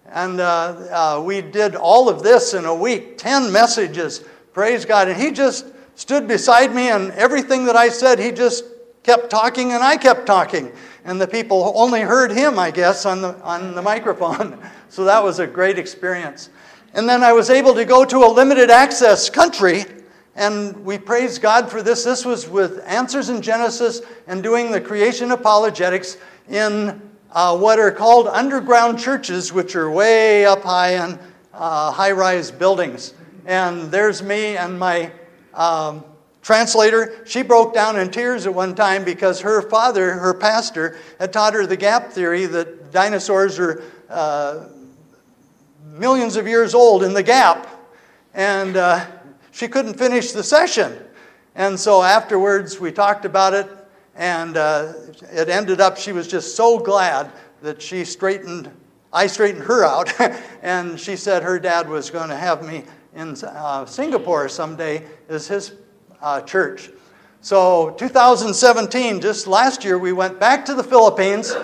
And 0.06 0.38
uh, 0.38 1.16
uh, 1.16 1.22
we 1.24 1.40
did 1.40 1.74
all 1.74 2.10
of 2.10 2.22
this 2.22 2.52
in 2.52 2.66
a 2.66 2.74
week 2.74 3.16
10 3.16 3.50
messages, 3.50 4.22
praise 4.52 4.84
God. 4.84 5.08
And 5.08 5.18
he 5.18 5.30
just 5.30 5.64
stood 5.94 6.28
beside 6.28 6.74
me, 6.74 6.90
and 6.90 7.10
everything 7.12 7.64
that 7.64 7.76
I 7.76 7.88
said, 7.88 8.18
he 8.18 8.32
just 8.32 8.64
kept 9.02 9.30
talking, 9.30 9.72
and 9.72 9.82
I 9.82 9.96
kept 9.96 10.26
talking. 10.26 10.70
And 11.06 11.18
the 11.18 11.26
people 11.26 11.72
only 11.74 12.02
heard 12.02 12.32
him, 12.32 12.58
I 12.58 12.70
guess, 12.70 13.06
on 13.06 13.22
the, 13.22 13.40
on 13.40 13.74
the 13.74 13.82
microphone. 13.92 14.62
so 14.90 15.04
that 15.04 15.24
was 15.24 15.38
a 15.38 15.46
great 15.46 15.78
experience. 15.78 16.50
And 16.92 17.08
then 17.08 17.24
I 17.24 17.32
was 17.32 17.48
able 17.48 17.72
to 17.76 17.86
go 17.86 18.04
to 18.04 18.18
a 18.18 18.28
limited 18.28 18.70
access 18.70 19.30
country 19.30 19.86
and 20.34 20.84
we 20.84 20.98
praise 20.98 21.38
God 21.38 21.70
for 21.70 21.82
this. 21.82 22.04
This 22.04 22.24
was 22.24 22.48
with 22.48 22.82
Answers 22.86 23.28
in 23.28 23.42
Genesis 23.42 24.00
and 24.26 24.42
doing 24.42 24.70
the 24.70 24.80
creation 24.80 25.30
apologetics 25.30 26.16
in 26.48 27.00
uh, 27.32 27.56
what 27.56 27.78
are 27.78 27.90
called 27.90 28.28
underground 28.28 28.98
churches, 28.98 29.52
which 29.52 29.76
are 29.76 29.90
way 29.90 30.46
up 30.46 30.62
high 30.62 31.04
in 31.04 31.18
uh, 31.52 31.90
high 31.90 32.12
rise 32.12 32.50
buildings. 32.50 33.14
And 33.44 33.90
there's 33.90 34.22
me 34.22 34.56
and 34.56 34.78
my 34.78 35.12
um, 35.54 36.04
translator. 36.40 37.22
She 37.26 37.42
broke 37.42 37.74
down 37.74 37.98
in 37.98 38.10
tears 38.10 38.46
at 38.46 38.54
one 38.54 38.74
time 38.74 39.04
because 39.04 39.40
her 39.40 39.62
father, 39.62 40.12
her 40.14 40.34
pastor, 40.34 40.96
had 41.18 41.32
taught 41.32 41.54
her 41.54 41.66
the 41.66 41.76
gap 41.76 42.10
theory 42.10 42.46
that 42.46 42.90
dinosaurs 42.90 43.58
are 43.58 43.82
uh, 44.08 44.68
millions 45.84 46.36
of 46.36 46.46
years 46.46 46.74
old 46.74 47.02
in 47.02 47.12
the 47.12 47.22
gap. 47.22 47.68
And 48.34 48.76
uh, 48.76 49.04
she 49.52 49.68
couldn't 49.68 49.94
finish 49.94 50.32
the 50.32 50.42
session. 50.42 50.98
And 51.54 51.78
so 51.78 52.02
afterwards, 52.02 52.80
we 52.80 52.90
talked 52.90 53.24
about 53.24 53.54
it, 53.54 53.68
and 54.16 54.56
uh, 54.56 54.94
it 55.30 55.48
ended 55.48 55.80
up 55.80 55.96
she 55.96 56.12
was 56.12 56.26
just 56.26 56.56
so 56.56 56.78
glad 56.78 57.30
that 57.60 57.80
she 57.80 58.04
straightened, 58.04 58.70
I 59.12 59.26
straightened 59.28 59.64
her 59.64 59.84
out, 59.84 60.12
and 60.62 60.98
she 60.98 61.14
said 61.14 61.42
her 61.42 61.60
dad 61.60 61.88
was 61.88 62.10
going 62.10 62.30
to 62.30 62.36
have 62.36 62.66
me 62.66 62.84
in 63.14 63.36
uh, 63.44 63.84
Singapore 63.84 64.48
someday 64.48 65.04
as 65.28 65.46
his 65.46 65.72
uh, 66.22 66.40
church. 66.40 66.90
So 67.42 67.90
2017, 67.98 69.20
just 69.20 69.46
last 69.46 69.84
year, 69.84 69.98
we 69.98 70.12
went 70.12 70.40
back 70.40 70.64
to 70.66 70.74
the 70.74 70.84
Philippines 70.84 71.54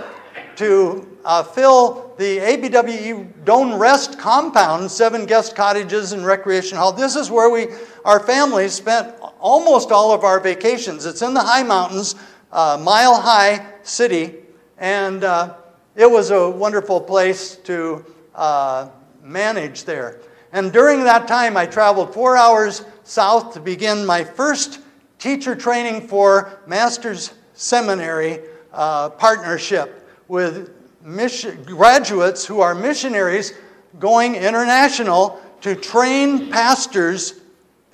to 0.59 1.07
uh, 1.25 1.45
fill 1.45 2.13
the 2.19 2.39
ABWE 2.39 3.45
Don't 3.45 3.79
Rest 3.79 4.19
compound, 4.19 4.91
seven 4.91 5.25
guest 5.25 5.55
cottages 5.55 6.11
and 6.11 6.27
recreation 6.27 6.77
hall. 6.77 6.91
This 6.91 7.15
is 7.15 7.31
where 7.31 7.49
we, 7.49 7.69
our 8.05 8.19
families 8.19 8.73
spent 8.73 9.15
almost 9.39 9.93
all 9.93 10.13
of 10.13 10.25
our 10.25 10.41
vacations. 10.41 11.07
It's 11.07 11.23
in 11.23 11.33
the 11.33 11.41
high 11.41 11.63
mountains, 11.63 12.17
uh, 12.51 12.77
mile 12.83 13.21
high 13.21 13.65
city, 13.85 14.35
and 14.79 15.23
uh, 15.23 15.55
it 15.95 16.11
was 16.11 16.33
a 16.33 16.51
wonderful 16.51 17.01
place 17.01 17.55
to 17.59 18.05
uh, 18.35 18.89
manage 19.23 19.85
there. 19.85 20.19
And 20.53 20.73
during 20.73 21.05
that 21.05 21.29
time, 21.29 21.57
I 21.57 21.67
traveled 21.67 22.13
four 22.13 22.37
hours 22.37 22.85
south 23.05 23.55
to 23.55 23.61
begin 23.61 24.05
my 24.05 24.25
first 24.25 24.81
teacher 25.21 25.55
training 25.55 26.09
for 26.09 26.59
master's 26.67 27.33
seminary 27.55 28.41
uh, 28.73 29.11
partnership 29.11 29.98
with 30.29 30.71
mission, 31.03 31.63
graduates 31.65 32.45
who 32.45 32.61
are 32.61 32.75
missionaries 32.75 33.55
going 33.99 34.35
international 34.35 35.41
to 35.63 35.75
train 35.75 36.51
pastors 36.51 37.41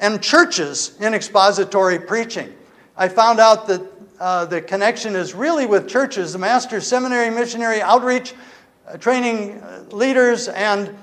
and 0.00 0.23
churches 0.23 0.99
in 1.00 1.14
expository 1.14 1.99
preaching. 1.99 2.53
I 2.97 3.09
found 3.09 3.41
out 3.41 3.67
that 3.69 3.83
uh, 4.21 4.45
the 4.45 4.61
connection 4.61 5.17
is 5.17 5.35
really 5.35 5.67
with 5.67 5.88
churches, 5.88 6.33
the 6.33 6.38
master's 6.38 6.87
seminary, 6.87 7.31
missionary 7.31 7.81
outreach, 7.81 8.35
uh, 8.87 8.97
training 8.97 9.61
uh, 9.61 9.85
leaders, 9.91 10.49
and 10.49 10.95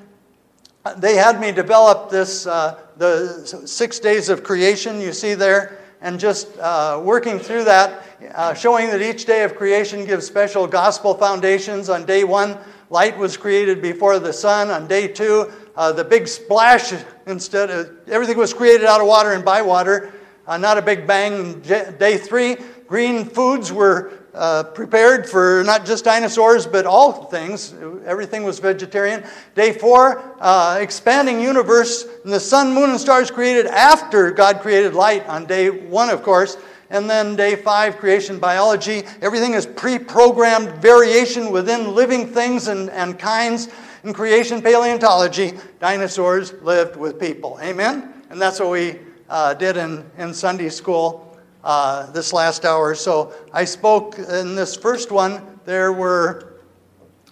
they 0.97 1.15
had 1.15 1.39
me 1.39 1.51
develop 1.51 2.09
this, 2.09 2.47
uh, 2.47 2.79
the 2.97 3.45
six 3.65 3.99
days 3.99 4.29
of 4.29 4.43
creation 4.43 4.99
you 4.99 5.13
see 5.13 5.33
there, 5.33 5.80
and 6.01 6.19
just 6.19 6.57
uh, 6.57 6.99
working 7.03 7.39
through 7.39 7.63
that, 7.63 8.03
uh, 8.33 8.53
showing 8.53 8.87
that 8.89 9.01
each 9.01 9.25
day 9.25 9.43
of 9.43 9.55
creation 9.55 10.05
gives 10.05 10.25
special 10.25 10.67
gospel 10.67 11.13
foundations. 11.13 11.89
On 11.89 12.05
day 12.05 12.23
one, 12.23 12.57
light 12.89 13.17
was 13.17 13.37
created 13.37 13.81
before 13.81 14.19
the 14.19 14.33
sun. 14.33 14.69
On 14.69 14.87
day 14.87 15.07
two, 15.07 15.51
uh, 15.75 15.91
the 15.91 16.03
big 16.03 16.27
splash, 16.27 16.93
instead 17.27 17.69
of 17.69 17.91
everything 18.09 18.37
was 18.37 18.53
created 18.53 18.85
out 18.85 18.99
of 18.99 19.07
water 19.07 19.33
and 19.33 19.45
by 19.45 19.61
water, 19.61 20.11
uh, 20.47 20.57
not 20.57 20.77
a 20.77 20.81
big 20.81 21.05
bang. 21.05 21.59
Day 21.61 22.17
three, 22.17 22.57
green 22.87 23.25
foods 23.25 23.71
were 23.71 24.11
uh, 24.33 24.63
prepared 24.63 25.29
for 25.29 25.63
not 25.65 25.85
just 25.85 26.05
dinosaurs, 26.05 26.65
but 26.65 26.85
all 26.85 27.25
things. 27.25 27.73
Everything 28.05 28.43
was 28.43 28.59
vegetarian. 28.59 29.23
Day 29.55 29.73
four, 29.73 30.35
uh, 30.39 30.77
expanding 30.79 31.41
universe, 31.41 32.05
and 32.23 32.31
the 32.31 32.39
sun, 32.39 32.73
moon, 32.73 32.91
and 32.91 32.99
stars 32.99 33.29
created 33.29 33.65
after 33.67 34.31
God 34.31 34.61
created 34.61 34.93
light 34.93 35.25
on 35.27 35.45
day 35.45 35.69
one, 35.69 36.09
of 36.09 36.23
course. 36.23 36.57
And 36.89 37.09
then 37.09 37.35
day 37.35 37.55
five, 37.55 37.97
creation 37.97 38.37
biology. 38.37 39.03
Everything 39.21 39.53
is 39.53 39.65
pre 39.65 39.97
programmed 39.97 40.69
variation 40.81 41.51
within 41.51 41.95
living 41.95 42.27
things 42.27 42.67
and, 42.67 42.89
and 42.89 43.17
kinds. 43.17 43.69
In 44.03 44.13
creation 44.13 44.61
paleontology, 44.61 45.53
dinosaurs 45.79 46.53
lived 46.61 46.95
with 46.95 47.19
people. 47.19 47.59
Amen? 47.61 48.13
And 48.29 48.41
that's 48.41 48.59
what 48.59 48.71
we 48.71 48.99
uh, 49.29 49.53
did 49.53 49.77
in, 49.77 50.03
in 50.17 50.33
Sunday 50.33 50.69
school 50.69 51.30
uh, 51.63 52.11
this 52.11 52.33
last 52.33 52.65
hour. 52.65 52.95
So 52.95 53.33
I 53.53 53.65
spoke 53.65 54.17
in 54.17 54.55
this 54.55 54.75
first 54.75 55.11
one, 55.11 55.59
there 55.65 55.93
were 55.93 56.59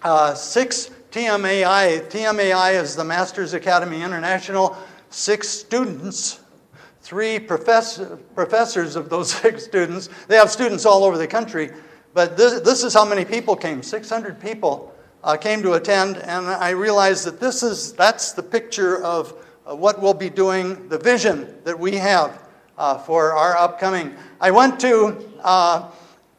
uh, 0.02 0.34
six 0.34 0.90
TMAI. 1.10 2.08
TMAI 2.10 2.80
is 2.80 2.94
the 2.94 3.04
Masters 3.04 3.54
Academy 3.54 4.02
International. 4.02 4.76
Six 5.10 5.48
students, 5.48 6.40
three 7.02 7.38
profess- 7.38 8.00
professors 8.34 8.94
of 8.94 9.10
those 9.10 9.32
six 9.42 9.64
students. 9.64 10.08
They 10.28 10.36
have 10.36 10.50
students 10.50 10.86
all 10.86 11.04
over 11.04 11.18
the 11.18 11.26
country, 11.26 11.70
but 12.14 12.36
this, 12.36 12.60
this 12.60 12.84
is 12.84 12.94
how 12.94 13.04
many 13.04 13.24
people 13.24 13.56
came 13.56 13.82
600 13.82 14.40
people 14.40 14.94
uh, 15.22 15.36
came 15.36 15.62
to 15.62 15.74
attend, 15.74 16.16
and 16.18 16.46
I 16.46 16.70
realized 16.70 17.26
that 17.26 17.40
this 17.40 17.62
is 17.62 17.92
that's 17.92 18.32
the 18.32 18.42
picture 18.42 19.02
of 19.02 19.34
uh, 19.66 19.74
what 19.76 20.00
we'll 20.00 20.14
be 20.14 20.30
doing, 20.30 20.88
the 20.88 20.98
vision 20.98 21.58
that 21.64 21.78
we 21.78 21.96
have 21.96 22.49
uh, 22.80 22.96
for 22.96 23.34
our 23.34 23.56
upcoming. 23.58 24.16
I 24.40 24.50
went 24.50 24.80
to 24.80 25.28
uh, 25.42 25.90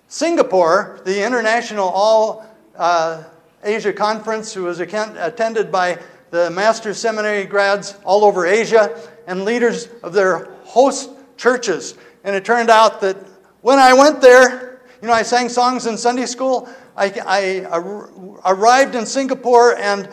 Singapore, 0.08 1.00
the 1.06 1.24
International 1.24 1.88
All 1.88 2.44
uh, 2.76 3.24
Asia 3.64 3.94
Conference, 3.94 4.52
who 4.52 4.64
was 4.64 4.80
attended 4.80 5.72
by 5.72 6.00
the 6.32 6.50
Master's 6.50 6.98
Seminary 6.98 7.46
grads 7.46 7.96
all 8.04 8.26
over 8.26 8.48
Asia 8.48 9.00
and 9.28 9.46
leaders 9.46 9.88
of 10.02 10.14
their 10.14 10.46
host 10.64 11.12
churches. 11.38 11.94
And 12.24 12.36
it 12.36 12.44
turned 12.44 12.72
out 12.72 13.02
that 13.02 13.18
when 13.62 13.78
I 13.78 13.94
went 13.94 14.20
there, 14.20 14.82
you 15.00 15.08
know, 15.08 15.14
I 15.14 15.22
sang 15.22 15.48
songs 15.48 15.86
in 15.86 15.96
Sunday 15.96 16.26
school. 16.26 16.68
I, 16.98 17.14
I 17.24 18.52
arrived 18.52 18.96
in 18.96 19.06
Singapore 19.06 19.78
and 19.78 20.10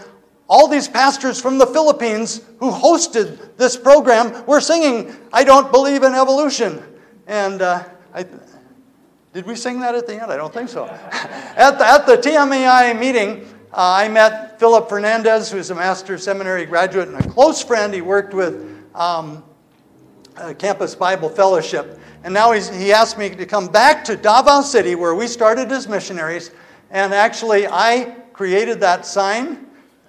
all 0.48 0.66
these 0.66 0.88
pastors 0.88 1.40
from 1.40 1.58
the 1.58 1.66
Philippines 1.66 2.40
who 2.58 2.70
hosted 2.70 3.56
this 3.56 3.76
program 3.76 4.46
were 4.46 4.60
singing, 4.60 5.14
I 5.32 5.44
don't 5.44 5.70
believe 5.70 6.02
in 6.02 6.14
evolution. 6.14 6.82
And 7.26 7.60
uh, 7.60 7.84
I, 8.14 8.24
did 9.34 9.44
we 9.46 9.54
sing 9.54 9.80
that 9.80 9.94
at 9.94 10.06
the 10.06 10.14
end? 10.14 10.32
I 10.32 10.36
don't 10.36 10.52
think 10.52 10.70
so. 10.70 10.86
at, 11.12 11.78
the, 11.78 11.86
at 11.86 12.06
the 12.06 12.16
TMAI 12.16 12.98
meeting, 12.98 13.42
uh, 13.72 13.92
I 13.92 14.08
met 14.08 14.58
Philip 14.58 14.88
Fernandez, 14.88 15.50
who's 15.50 15.68
a 15.68 15.74
master 15.74 16.16
Seminary 16.16 16.64
graduate 16.64 17.08
and 17.08 17.18
a 17.18 17.28
close 17.28 17.62
friend. 17.62 17.92
He 17.92 18.00
worked 18.00 18.32
with 18.32 18.82
um, 18.94 19.44
Campus 20.56 20.94
Bible 20.94 21.28
Fellowship. 21.28 22.00
And 22.24 22.32
now 22.32 22.52
he 22.52 22.90
asked 22.90 23.18
me 23.18 23.28
to 23.28 23.44
come 23.44 23.68
back 23.68 24.02
to 24.04 24.16
Davao 24.16 24.62
City, 24.62 24.94
where 24.94 25.14
we 25.14 25.26
started 25.26 25.70
as 25.70 25.86
missionaries. 25.86 26.52
And 26.90 27.12
actually, 27.12 27.66
I 27.66 28.16
created 28.32 28.80
that 28.80 29.04
sign 29.04 29.67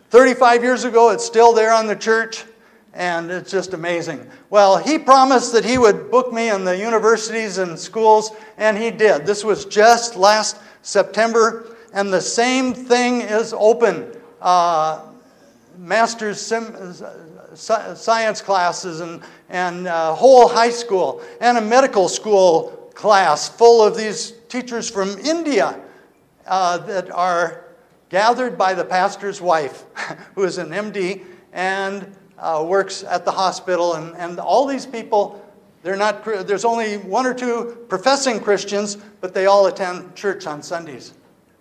35 0.10 0.64
years 0.64 0.84
ago, 0.86 1.12
it's 1.12 1.24
still 1.24 1.54
there 1.54 1.72
on 1.72 1.86
the 1.86 1.96
church, 1.96 2.44
and 2.94 3.30
it's 3.30 3.52
just 3.52 3.74
amazing. 3.74 4.28
Well, 4.50 4.78
he 4.78 4.98
promised 4.98 5.54
that 5.54 5.64
he 5.64 5.78
would 5.78 6.10
book 6.10 6.34
me 6.34 6.50
in 6.50 6.64
the 6.64 6.76
universities 6.76 7.60
and 7.60 7.78
schools, 7.78 8.32
and 8.58 8.78
he 8.78 8.90
did. 8.90 9.26
This 9.26 9.44
was 9.44 9.66
just 9.66 10.16
last 10.16 10.58
September, 10.82 11.76
and 11.94 12.12
the 12.12 12.22
same 12.22 12.74
thing 12.74 13.22
is 13.22 13.54
open. 13.54 14.12
Uh, 14.42 15.02
master's 15.78 16.42
sim- 16.42 16.94
science 17.54 18.42
classes 18.42 19.02
and, 19.02 19.22
and 19.50 19.88
uh, 19.88 20.14
whole 20.16 20.48
high 20.48 20.70
school 20.70 21.22
and 21.42 21.58
a 21.58 21.62
medical 21.62 22.08
school 22.08 22.92
class 22.94 23.50
full 23.50 23.84
of 23.84 23.96
these 23.96 24.34
teachers 24.50 24.90
from 24.90 25.18
India 25.20 25.80
uh, 26.48 26.78
that 26.80 27.10
are 27.12 27.69
gathered 28.10 28.58
by 28.58 28.74
the 28.74 28.84
pastor's 28.84 29.40
wife, 29.40 29.86
who 30.36 30.44
is 30.44 30.58
an 30.58 30.70
MD 30.70 31.24
and 31.54 32.16
uh, 32.38 32.66
works 32.68 33.04
at 33.04 33.26
the 33.26 33.32
hospital. 33.32 33.96
And, 33.96 34.16
and 34.18 34.40
all 34.40 34.66
these 34.66 34.86
people, 34.86 35.46
they're 35.84 35.96
not, 35.96 36.26
there's 36.26 36.66
only 36.66 36.98
one 36.98 37.26
or 37.26 37.34
two 37.34 37.86
professing 37.88 38.40
Christians, 38.40 38.98
but 39.22 39.34
they 39.34 39.46
all 39.46 39.68
attend 39.68 40.16
church 40.16 40.48
on 40.48 40.62
Sundays. 40.62 41.14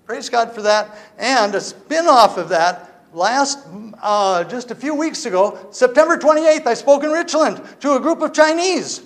Praise 0.07 0.29
God 0.29 0.53
for 0.53 0.63
that. 0.63 0.99
And 1.19 1.55
a 1.55 1.61
spin 1.61 2.07
off 2.07 2.39
of 2.39 2.49
that, 2.49 3.05
last, 3.13 3.59
uh, 4.03 4.45
just 4.45 4.71
a 4.71 4.75
few 4.75 4.95
weeks 4.95 5.27
ago, 5.27 5.69
September 5.71 6.17
28th, 6.17 6.67
I 6.67 6.75
spoke 6.75 7.05
in 7.05 7.11
Richland 7.11 7.61
to 7.81 7.95
a 7.95 8.01
group 8.01 8.23
of 8.23 8.33
Chinese 8.33 9.03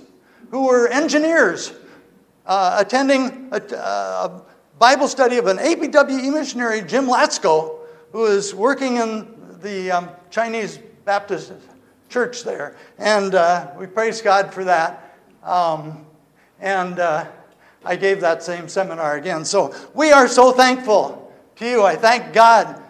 who 0.50 0.66
were 0.66 0.86
engineers 0.88 1.72
uh, 2.46 2.76
attending 2.78 3.48
a, 3.52 3.60
a 3.74 4.42
Bible 4.82 5.06
study 5.06 5.36
of 5.36 5.46
an 5.46 5.58
ABWE 5.58 6.32
missionary, 6.32 6.82
Jim 6.82 7.06
Latsko, 7.06 7.78
who 8.10 8.26
is 8.26 8.52
working 8.52 8.96
in 8.96 9.32
the 9.60 9.92
um, 9.92 10.08
Chinese 10.28 10.80
Baptist 11.04 11.52
church 12.08 12.42
there. 12.42 12.76
And 12.98 13.36
uh, 13.36 13.70
we 13.78 13.86
praise 13.86 14.20
God 14.20 14.52
for 14.52 14.64
that. 14.64 15.16
Um, 15.44 16.04
and 16.58 16.98
uh, 16.98 17.28
I 17.84 17.94
gave 17.94 18.20
that 18.22 18.42
same 18.42 18.66
seminar 18.66 19.14
again. 19.18 19.44
So 19.44 19.72
we 19.94 20.10
are 20.10 20.26
so 20.26 20.50
thankful 20.50 21.32
to 21.54 21.64
you. 21.64 21.84
I 21.84 21.94
thank 21.94 22.32
God 22.32 22.82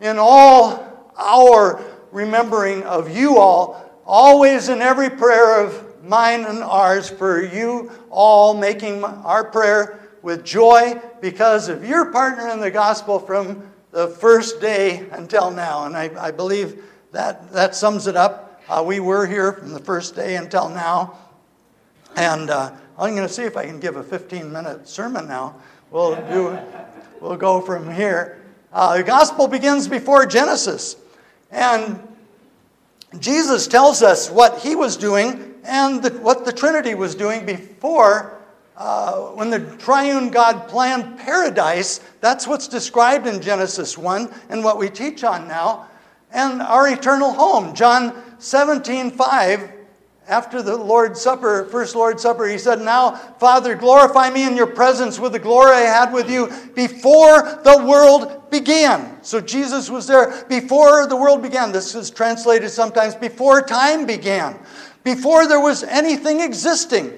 in 0.00 0.18
all 0.18 1.10
our 1.16 1.82
remembering 2.12 2.82
of 2.82 3.16
you 3.16 3.38
all, 3.38 3.90
always 4.04 4.68
in 4.68 4.82
every 4.82 5.08
prayer 5.08 5.64
of 5.64 6.04
mine 6.04 6.44
and 6.44 6.62
ours, 6.62 7.08
for 7.08 7.42
you 7.42 7.90
all 8.10 8.52
making 8.52 9.02
our 9.02 9.44
prayer 9.44 10.05
with 10.26 10.44
joy 10.44 11.00
because 11.20 11.68
of 11.68 11.84
your 11.84 12.10
partner 12.10 12.48
in 12.48 12.58
the 12.58 12.68
gospel 12.68 13.20
from 13.20 13.62
the 13.92 14.08
first 14.08 14.60
day 14.60 15.06
until 15.12 15.52
now. 15.52 15.86
And 15.86 15.96
I, 15.96 16.10
I 16.18 16.32
believe 16.32 16.82
that, 17.12 17.52
that 17.52 17.76
sums 17.76 18.08
it 18.08 18.16
up. 18.16 18.60
Uh, 18.68 18.82
we 18.84 18.98
were 18.98 19.24
here 19.24 19.52
from 19.52 19.70
the 19.70 19.78
first 19.78 20.16
day 20.16 20.34
until 20.34 20.68
now. 20.68 21.16
And 22.16 22.50
uh, 22.50 22.72
I'm 22.98 23.14
going 23.14 23.28
to 23.28 23.32
see 23.32 23.44
if 23.44 23.56
I 23.56 23.66
can 23.66 23.78
give 23.78 23.94
a 23.94 24.02
15 24.02 24.50
minute 24.50 24.88
sermon 24.88 25.28
now. 25.28 25.54
We'll, 25.92 26.16
do, 26.28 26.58
we'll 27.20 27.36
go 27.36 27.60
from 27.60 27.88
here. 27.94 28.42
Uh, 28.72 28.96
the 28.96 29.04
gospel 29.04 29.46
begins 29.46 29.86
before 29.86 30.26
Genesis. 30.26 30.96
And 31.52 32.00
Jesus 33.20 33.68
tells 33.68 34.02
us 34.02 34.28
what 34.28 34.58
he 34.58 34.74
was 34.74 34.96
doing 34.96 35.54
and 35.62 36.02
the, 36.02 36.10
what 36.18 36.44
the 36.44 36.52
Trinity 36.52 36.96
was 36.96 37.14
doing 37.14 37.46
before 37.46 38.35
uh, 38.76 39.14
when 39.34 39.48
the 39.48 39.60
triune 39.76 40.30
God 40.30 40.68
planned 40.68 41.18
paradise, 41.18 42.00
that's 42.20 42.46
what's 42.46 42.68
described 42.68 43.26
in 43.26 43.40
Genesis 43.40 43.96
1 43.96 44.32
and 44.50 44.62
what 44.62 44.78
we 44.78 44.90
teach 44.90 45.24
on 45.24 45.48
now, 45.48 45.88
and 46.30 46.60
our 46.60 46.88
eternal 46.88 47.32
home. 47.32 47.74
John 47.74 48.22
17, 48.38 49.12
5, 49.12 49.72
after 50.28 50.60
the 50.60 50.76
Lord's 50.76 51.20
Supper, 51.20 51.66
first 51.66 51.94
Lord's 51.94 52.22
Supper, 52.22 52.46
he 52.46 52.58
said, 52.58 52.82
Now, 52.82 53.12
Father, 53.12 53.74
glorify 53.74 54.28
me 54.28 54.46
in 54.46 54.56
your 54.56 54.66
presence 54.66 55.18
with 55.18 55.32
the 55.32 55.38
glory 55.38 55.76
I 55.76 55.80
had 55.80 56.12
with 56.12 56.30
you 56.30 56.48
before 56.74 57.60
the 57.64 57.82
world 57.88 58.50
began. 58.50 59.22
So 59.22 59.40
Jesus 59.40 59.88
was 59.88 60.06
there 60.06 60.44
before 60.48 61.06
the 61.06 61.16
world 61.16 61.42
began. 61.42 61.72
This 61.72 61.94
is 61.94 62.10
translated 62.10 62.70
sometimes 62.70 63.14
before 63.14 63.62
time 63.62 64.04
began, 64.04 64.58
before 65.04 65.46
there 65.46 65.60
was 65.60 65.82
anything 65.84 66.40
existing. 66.40 67.12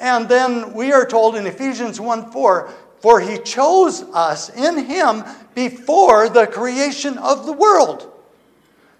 And 0.00 0.28
then 0.28 0.72
we 0.72 0.92
are 0.92 1.04
told 1.04 1.36
in 1.36 1.46
Ephesians 1.46 2.00
1 2.00 2.32
4, 2.32 2.72
for 3.00 3.20
he 3.20 3.38
chose 3.38 4.02
us 4.14 4.48
in 4.48 4.86
him 4.86 5.22
before 5.54 6.28
the 6.30 6.46
creation 6.46 7.18
of 7.18 7.44
the 7.44 7.52
world. 7.52 8.10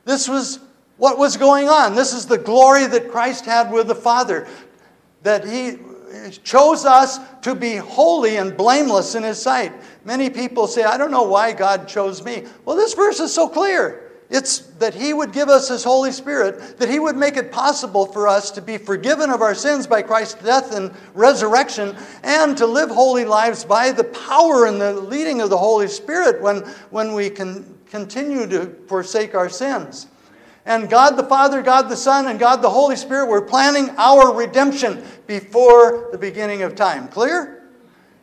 This 0.05 0.29
was 0.29 0.61
what 0.99 1.19
was 1.19 1.39
going 1.39 1.69
on. 1.69 1.95
This 1.95 2.13
is 2.13 2.27
the 2.27 2.39
glory 2.39 2.87
that 2.87 3.11
Christ 3.11 3.47
had 3.47 3.73
with 3.73 3.89
the 3.89 3.95
Father, 3.95 4.47
that 5.23 5.47
he 5.47 5.79
chose 6.43 6.85
us 6.85 7.19
to 7.43 7.55
be 7.55 7.77
holy 7.77 8.37
and 8.37 8.55
blameless 8.55 9.15
in 9.15 9.23
his 9.23 9.41
sight. 9.41 9.73
Many 10.05 10.29
people 10.29 10.67
say, 10.67 10.85
I 10.85 10.99
don't 10.99 11.11
know 11.11 11.23
why 11.23 11.53
God 11.53 11.89
chose 11.89 12.23
me. 12.23 12.45
Well, 12.67 12.77
this 12.77 12.93
verse 12.93 13.21
is 13.21 13.33
so 13.33 13.49
clear. 13.49 14.10
It's 14.31 14.59
that 14.79 14.95
He 14.95 15.13
would 15.13 15.33
give 15.33 15.49
us 15.49 15.69
His 15.69 15.83
Holy 15.83 16.13
Spirit, 16.13 16.79
that 16.79 16.89
He 16.89 17.01
would 17.01 17.17
make 17.17 17.37
it 17.37 17.51
possible 17.51 18.07
for 18.07 18.29
us 18.29 18.53
to 18.53 18.63
be 18.63 18.79
forgiven 18.79 19.29
of 19.31 19.43
our 19.43 19.55
sins 19.55 19.89
by 19.89 20.03
Christ's 20.03 20.41
death 20.43 20.73
and 20.73 20.93
resurrection, 21.15 21.97
and 22.23 22.57
to 22.57 22.67
live 22.67 22.91
holy 22.91 23.25
lives 23.25 23.65
by 23.65 23.91
the 23.91 24.05
power 24.05 24.67
and 24.67 24.81
the 24.81 24.95
leading 24.95 25.41
of 25.41 25.51
the 25.51 25.59
Holy 25.59 25.89
Spirit 25.89 26.41
when, 26.41 26.59
when 26.91 27.15
we 27.15 27.29
can 27.29 27.77
continue 27.91 28.47
to 28.47 28.67
forsake 28.87 29.35
our 29.35 29.49
sins. 29.49 30.07
And 30.65 30.89
God 30.89 31.17
the 31.17 31.25
Father, 31.25 31.63
God 31.63 31.89
the 31.89 31.97
Son, 31.97 32.29
and 32.29 32.39
God 32.39 32.63
the 32.63 32.71
Holy 32.71 32.95
Spirit 32.95 33.29
were 33.29 33.43
planning 33.43 33.91
our 33.97 34.33
redemption 34.33 35.03
before 35.27 36.09
the 36.13 36.19
beginning 36.19 36.63
of 36.63 36.77
time. 36.77 37.09
Clear? 37.09 37.69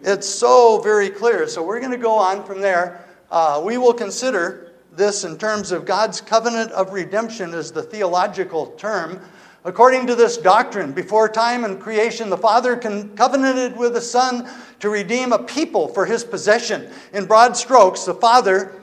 It's 0.02 0.30
so 0.30 0.80
very 0.80 1.10
clear. 1.10 1.48
So 1.48 1.64
we're 1.64 1.80
going 1.80 1.92
to 1.92 1.98
go 1.98 2.14
on 2.14 2.46
from 2.46 2.62
there. 2.62 3.04
Uh, 3.30 3.62
we 3.66 3.78
will 3.78 3.94
consider 3.94 4.67
this 4.98 5.24
in 5.24 5.38
terms 5.38 5.72
of 5.72 5.86
God's 5.86 6.20
covenant 6.20 6.72
of 6.72 6.92
redemption 6.92 7.54
as 7.54 7.72
the 7.72 7.84
theological 7.84 8.68
term. 8.72 9.22
According 9.64 10.08
to 10.08 10.16
this 10.16 10.38
doctrine, 10.38 10.92
before 10.92 11.30
time 11.30 11.64
and 11.64 11.80
creation, 11.80 12.30
the 12.30 12.38
Father 12.38 12.76
covenanted 12.76 13.78
with 13.78 13.94
the 13.94 14.02
Son 14.02 14.50
to 14.80 14.90
redeem 14.90 15.34
a 15.34 15.44
people 15.44 15.88
for 15.88 16.06
his 16.06 16.24
possession. 16.24 16.90
In 17.14 17.26
broad 17.26 17.56
strokes, 17.56 18.04
the 18.06 18.14
Father 18.14 18.74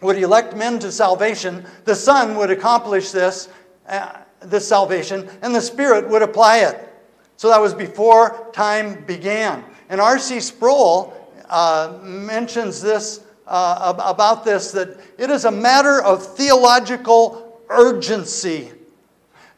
would 0.00 0.16
elect 0.16 0.56
men 0.56 0.78
to 0.78 0.90
salvation, 0.90 1.64
the 1.84 1.94
Son 1.94 2.36
would 2.36 2.50
accomplish 2.50 3.10
this, 3.10 3.48
uh, 3.88 4.20
this 4.40 4.66
salvation, 4.66 5.28
and 5.42 5.54
the 5.54 5.60
Spirit 5.60 6.08
would 6.08 6.22
apply 6.22 6.58
it. 6.58 6.88
So 7.36 7.48
that 7.48 7.60
was 7.60 7.74
before 7.74 8.50
time 8.52 9.04
began. 9.04 9.64
And 9.88 10.00
R.C. 10.00 10.40
Sproul 10.40 11.14
uh, 11.48 11.98
mentions 12.02 12.80
this 12.80 13.20
uh, 13.50 13.94
about 13.98 14.44
this 14.44 14.70
that 14.70 14.98
it 15.18 15.28
is 15.28 15.44
a 15.44 15.50
matter 15.50 16.00
of 16.00 16.24
theological 16.36 17.60
urgency 17.68 18.70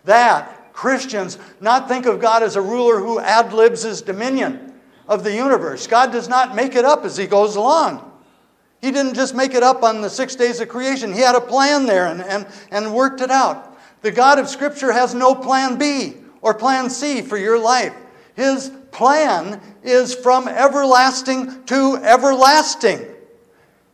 that 0.05 0.73
Christians 0.73 1.39
not 1.61 1.89
think 1.89 2.07
of 2.07 2.19
God 2.19 2.43
as 2.43 2.57
a 2.57 2.63
ruler 2.63 2.99
who 2.99 3.21
ad 3.21 3.53
libs 3.53 3.83
his 3.83 4.01
dominion 4.01 4.73
of 5.07 5.23
the 5.23 5.35
universe. 5.35 5.87
God 5.87 6.11
does 6.11 6.29
not 6.29 6.57
make 6.57 6.75
it 6.75 6.85
up 6.85 7.05
as 7.05 7.17
he 7.17 7.27
goes 7.27 7.57
along. 7.57 8.11
He 8.81 8.91
didn't 8.91 9.15
just 9.15 9.35
make 9.35 9.55
it 9.55 9.63
up 9.63 9.83
on 9.83 10.01
the 10.01 10.11
six 10.11 10.35
days 10.35 10.61
of 10.61 10.69
creation. 10.69 11.13
He 11.13 11.21
had 11.21 11.37
a 11.37 11.41
plan 11.41 11.87
there 11.87 12.07
and, 12.07 12.23
and, 12.23 12.47
and 12.71 12.95
worked 12.95 13.21
it 13.21 13.31
out. 13.31 13.79
The 14.01 14.11
God 14.11 14.39
of 14.39 14.49
Scripture 14.49 14.91
has 14.91 15.15
no 15.15 15.35
plan 15.35 15.79
B 15.79 16.17
or 16.41 16.55
plan 16.55 16.91
C 16.91 17.23
for 17.23 17.37
your 17.37 17.59
life. 17.59 17.95
His 18.35 18.73
plan 18.91 19.61
is 19.83 20.15
from 20.15 20.49
everlasting 20.49 21.65
to 21.67 21.97
everlasting. 21.99 23.12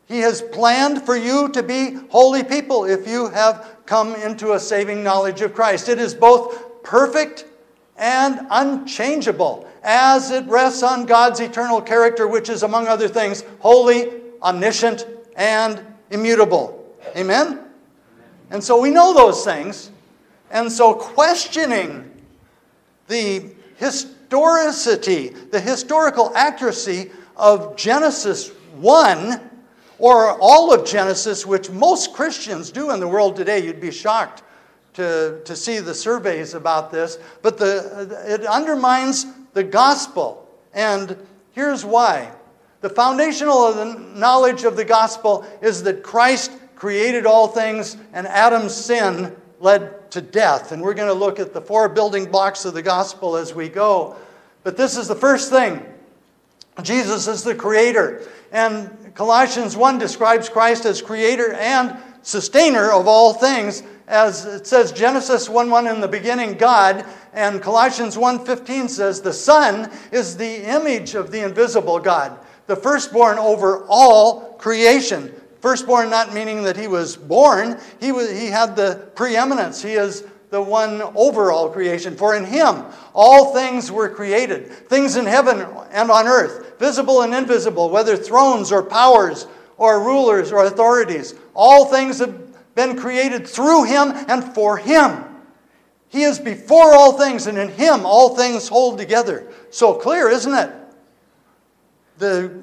He 0.08 0.20
has 0.20 0.40
planned 0.40 1.02
for 1.02 1.14
you 1.14 1.50
to 1.50 1.62
be 1.62 1.98
holy 2.08 2.42
people 2.42 2.86
if 2.86 3.06
you 3.06 3.28
have 3.28 3.76
come 3.84 4.14
into 4.16 4.54
a 4.54 4.60
saving 4.60 5.04
knowledge 5.04 5.42
of 5.42 5.54
Christ. 5.54 5.90
It 5.90 5.98
is 5.98 6.14
both 6.14 6.82
perfect 6.82 7.44
and 7.98 8.46
unchangeable 8.50 9.68
as 9.82 10.30
it 10.30 10.46
rests 10.46 10.82
on 10.82 11.04
God's 11.04 11.40
eternal 11.40 11.82
character, 11.82 12.26
which 12.26 12.48
is, 12.48 12.62
among 12.62 12.86
other 12.86 13.06
things, 13.06 13.44
holy, 13.58 14.10
omniscient, 14.42 15.06
and 15.36 15.84
immutable. 16.10 16.86
Amen? 17.14 17.60
And 18.50 18.64
so 18.64 18.80
we 18.80 18.90
know 18.90 19.12
those 19.12 19.44
things. 19.44 19.90
And 20.50 20.72
so 20.72 20.94
questioning 20.94 22.10
the 23.08 23.50
historicity, 23.76 25.28
the 25.28 25.60
historical 25.60 26.32
accuracy 26.34 27.10
of 27.36 27.76
Genesis 27.76 28.50
1 28.76 29.47
or 29.98 30.38
all 30.40 30.72
of 30.72 30.86
Genesis, 30.86 31.44
which 31.44 31.70
most 31.70 32.12
Christians 32.12 32.70
do 32.70 32.90
in 32.90 33.00
the 33.00 33.08
world 33.08 33.36
today. 33.36 33.64
You'd 33.64 33.80
be 33.80 33.90
shocked 33.90 34.42
to, 34.94 35.40
to 35.44 35.56
see 35.56 35.78
the 35.78 35.94
surveys 35.94 36.54
about 36.54 36.90
this. 36.90 37.18
But 37.42 37.58
the, 37.58 38.24
it 38.26 38.46
undermines 38.46 39.26
the 39.52 39.64
gospel. 39.64 40.48
And 40.72 41.16
here's 41.52 41.84
why. 41.84 42.32
The 42.80 42.88
foundational 42.88 43.74
knowledge 44.14 44.64
of 44.64 44.76
the 44.76 44.84
gospel 44.84 45.44
is 45.60 45.82
that 45.82 46.02
Christ 46.02 46.52
created 46.76 47.26
all 47.26 47.48
things 47.48 47.96
and 48.12 48.26
Adam's 48.26 48.74
sin 48.74 49.36
led 49.58 50.10
to 50.12 50.20
death. 50.20 50.70
And 50.70 50.80
we're 50.80 50.94
going 50.94 51.08
to 51.08 51.14
look 51.14 51.40
at 51.40 51.52
the 51.52 51.60
four 51.60 51.88
building 51.88 52.30
blocks 52.30 52.64
of 52.64 52.74
the 52.74 52.82
gospel 52.82 53.36
as 53.36 53.52
we 53.52 53.68
go. 53.68 54.16
But 54.62 54.76
this 54.76 54.96
is 54.96 55.08
the 55.08 55.16
first 55.16 55.50
thing 55.50 55.84
Jesus 56.82 57.26
is 57.26 57.42
the 57.42 57.54
creator. 57.54 58.22
And 58.52 59.14
Colossians 59.14 59.76
1 59.76 59.98
describes 59.98 60.48
Christ 60.48 60.84
as 60.84 61.02
creator 61.02 61.52
and 61.54 61.96
sustainer 62.22 62.90
of 62.90 63.08
all 63.08 63.32
things. 63.32 63.82
As 64.06 64.44
it 64.46 64.66
says 64.66 64.92
Genesis 64.92 65.48
1 65.48 65.68
1 65.68 65.86
in 65.86 66.00
the 66.00 66.08
beginning, 66.08 66.54
God, 66.54 67.04
and 67.34 67.60
Colossians 67.60 68.16
1:15 68.16 68.88
says 68.88 69.20
the 69.20 69.34
Son 69.34 69.90
is 70.12 70.36
the 70.36 70.62
image 70.64 71.14
of 71.14 71.30
the 71.30 71.40
invisible 71.40 71.98
God, 71.98 72.38
the 72.66 72.76
firstborn 72.76 73.38
over 73.38 73.84
all 73.86 74.54
creation. 74.58 75.34
Firstborn 75.60 76.08
not 76.08 76.32
meaning 76.32 76.62
that 76.62 76.76
he 76.76 76.86
was 76.86 77.16
born, 77.16 77.78
he, 78.00 78.12
was, 78.12 78.30
he 78.30 78.46
had 78.46 78.76
the 78.76 79.08
preeminence. 79.14 79.82
He 79.82 79.94
is 79.94 80.24
the 80.50 80.62
one 80.62 81.02
over 81.14 81.52
all 81.52 81.68
creation. 81.68 82.16
For 82.16 82.34
in 82.34 82.44
him 82.44 82.84
all 83.14 83.52
things 83.52 83.90
were 83.92 84.08
created, 84.08 84.70
things 84.70 85.16
in 85.16 85.26
heaven 85.26 85.66
and 85.90 86.10
on 86.10 86.26
earth, 86.26 86.67
visible 86.78 87.22
and 87.22 87.34
invisible, 87.34 87.90
whether 87.90 88.16
thrones 88.16 88.72
or 88.72 88.82
powers 88.82 89.46
or 89.76 90.02
rulers 90.02 90.52
or 90.52 90.64
authorities. 90.64 91.34
All 91.54 91.86
things 91.86 92.18
have 92.18 92.74
been 92.74 92.96
created 92.96 93.46
through 93.46 93.84
him 93.84 94.12
and 94.28 94.44
for 94.54 94.76
him. 94.76 95.24
He 96.08 96.22
is 96.22 96.38
before 96.38 96.94
all 96.94 97.18
things, 97.18 97.46
and 97.46 97.58
in 97.58 97.68
him 97.68 98.06
all 98.06 98.34
things 98.34 98.68
hold 98.68 98.98
together. 98.98 99.46
So 99.70 99.94
clear, 99.94 100.30
isn't 100.30 100.54
it? 100.54 100.72
The, 102.18 102.60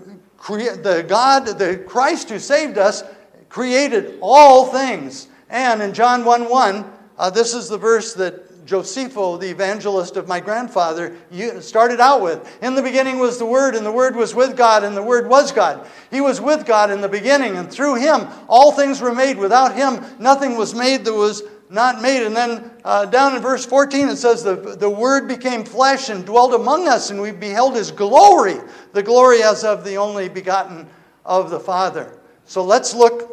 the 0.47 1.06
God, 1.08 1.45
the 1.45 1.84
Christ 1.88 2.30
who 2.30 2.39
saved 2.39 2.78
us, 2.78 3.04
created 3.49 4.17
all 4.21 4.65
things. 4.67 5.28
And 5.49 5.82
in 5.82 5.93
John 5.93 6.25
1 6.25 6.49
1, 6.49 6.91
uh, 7.17 7.30
this 7.30 7.54
is 7.54 7.69
the 7.69 7.78
verse 7.78 8.13
that 8.15 8.55
Josephus, 8.65 9.39
the 9.39 9.49
evangelist 9.49 10.17
of 10.17 10.28
my 10.28 10.39
grandfather, 10.39 11.15
started 11.62 11.99
out 11.99 12.21
with. 12.21 12.58
In 12.63 12.73
the 12.73 12.82
beginning 12.82 13.19
was 13.19 13.38
the 13.38 13.45
Word, 13.45 13.75
and 13.75 13.86
the 13.86 13.91
Word 13.91 14.15
was 14.15 14.34
with 14.34 14.58
God, 14.58 14.84
and 14.84 14.97
the 14.97 15.04
Word 15.04 15.28
was 15.28 15.51
God. 15.51 15.88
He 16.10 16.19
was 16.19 16.41
with 16.41 16.65
God 16.65 16.89
in 16.89 16.99
the 16.99 17.08
beginning, 17.08 17.58
and 17.58 17.71
through 17.71 17.95
Him 17.95 18.28
all 18.47 18.71
things 18.71 19.01
were 19.01 19.13
made. 19.13 19.38
Without 19.38 19.75
Him, 19.75 20.04
nothing 20.19 20.58
was 20.58 20.73
made 20.73 21.06
that 21.06 21.13
was 21.13 21.43
not 21.69 22.01
made. 22.01 22.25
And 22.25 22.36
then 22.36 22.71
uh, 22.84 23.06
down 23.06 23.36
in 23.36 23.41
verse 23.41 23.65
14, 23.65 24.10
it 24.10 24.15
says, 24.17 24.43
the, 24.43 24.56
the 24.56 24.89
Word 24.89 25.28
became 25.28 25.63
flesh 25.63 26.10
and 26.10 26.25
dwelt 26.25 26.54
among 26.54 26.88
us, 26.88 27.12
and 27.12 27.21
we 27.21 27.32
beheld 27.32 27.75
His 27.75 27.91
glory, 27.91 28.58
the 28.93 29.04
glory 29.04 29.43
as 29.43 29.63
of 29.63 29.84
the 29.84 29.97
only 29.97 30.28
begotten 30.28 30.88
of 31.23 31.49
the 31.49 31.60
Father. 31.60 32.17
So 32.45 32.63
let's 32.63 32.93
look. 32.93 33.32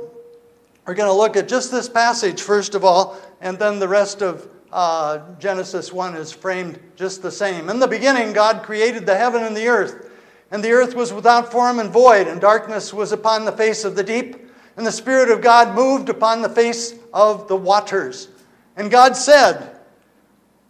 We're 0.87 0.95
going 0.95 1.09
to 1.09 1.17
look 1.17 1.37
at 1.37 1.49
just 1.49 1.71
this 1.71 1.89
passage, 1.89 2.43
first 2.43 2.75
of 2.75 2.85
all, 2.85 3.17
and 3.41 3.57
then 3.59 3.79
the 3.79 3.87
rest 3.87 4.21
of 4.21 4.49
uh, 4.73 5.21
Genesis 5.39 5.93
1 5.93 6.17
is 6.17 6.33
framed 6.33 6.81
just 6.97 7.23
the 7.23 7.31
same. 7.31 7.69
In 7.69 7.79
the 7.79 7.87
beginning, 7.87 8.33
God 8.33 8.63
created 8.63 9.05
the 9.05 9.17
heaven 9.17 9.45
and 9.45 9.57
the 9.57 9.69
earth. 9.69 10.11
And 10.51 10.65
the 10.65 10.73
earth 10.73 10.95
was 10.95 11.13
without 11.13 11.53
form 11.53 11.79
and 11.79 11.91
void, 11.91 12.27
and 12.27 12.41
darkness 12.41 12.93
was 12.93 13.13
upon 13.13 13.45
the 13.45 13.53
face 13.53 13.85
of 13.85 13.97
the 13.97 14.03
deep. 14.03 14.37
And 14.77 14.87
the 14.87 14.93
Spirit 14.93 15.31
of 15.31 15.43
God 15.43 15.75
moved 15.75 16.09
upon 16.09 16.41
the 16.41 16.49
face 16.49 16.95
of 17.13 17.49
the 17.49 17.57
waters. 17.57 18.29
And 18.77 18.91
God 18.91 19.17
said, 19.17 19.79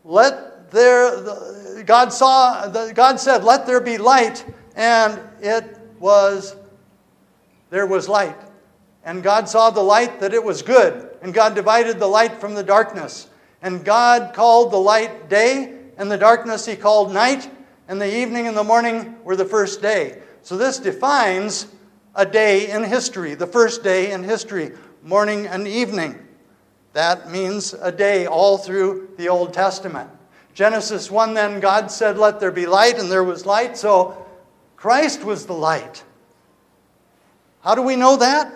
Let 0.05 0.71
there, 0.73 1.83
God 1.85 2.13
saw, 2.13 2.69
God 2.93 3.21
said, 3.21 3.45
Let 3.45 3.67
there 3.67 3.81
be 3.81 3.99
light, 3.99 4.45
and 4.75 5.21
it 5.41 5.79
was, 6.01 6.57
there 7.71 7.87
was 7.87 8.09
light. 8.09 8.37
And 9.05 9.23
God 9.23 9.49
saw 9.49 9.71
the 9.71 9.83
light 9.83 10.21
that 10.21 10.35
it 10.35 10.43
was 10.43 10.63
good. 10.63 11.11
And 11.23 11.35
God 11.35 11.55
divided 11.55 11.99
the 11.99 12.07
light 12.07 12.41
from 12.41 12.55
the 12.55 12.63
darkness. 12.63 13.29
And 13.63 13.85
God 13.85 14.35
called 14.35 14.73
the 14.73 14.79
light 14.79 15.29
day, 15.29 15.75
and 15.97 16.11
the 16.11 16.19
darkness 16.19 16.67
he 16.67 16.77
called 16.77 17.13
night, 17.13 17.51
and 17.89 18.01
the 18.01 18.19
evening 18.19 18.47
and 18.47 18.57
the 18.57 18.65
morning 18.65 19.17
were 19.25 19.37
the 19.37 19.45
first 19.45 19.81
day. 19.81 20.21
So 20.43 20.57
this 20.57 20.79
defines 20.79 21.67
a 22.15 22.27
day 22.27 22.71
in 22.71 22.85
history, 22.85 23.35
the 23.35 23.47
first 23.47 23.83
day 23.83 24.13
in 24.13 24.25
history, 24.25 24.73
morning 25.03 25.47
and 25.47 25.67
evening. 25.69 26.19
That 26.93 27.31
means 27.31 27.73
a 27.75 27.93
day 27.93 28.27
all 28.27 28.59
through 28.59 29.11
the 29.17 29.29
Old 29.29 29.55
Testament. 29.55 30.11
Genesis 30.55 31.11
1 31.11 31.35
then 31.35 31.61
God 31.61 31.91
said, 31.91 32.19
Let 32.19 32.41
there 32.41 32.51
be 32.51 32.67
light, 32.67 32.99
and 32.99 33.11
there 33.11 33.25
was 33.25 33.47
light. 33.47 33.79
So 33.79 34.27
Christ 34.77 35.25
was 35.25 35.47
the 35.47 35.55
light. 35.55 36.03
How 37.63 37.75
do 37.75 37.83
we 37.83 37.97
know 37.97 38.17
that? 38.17 38.53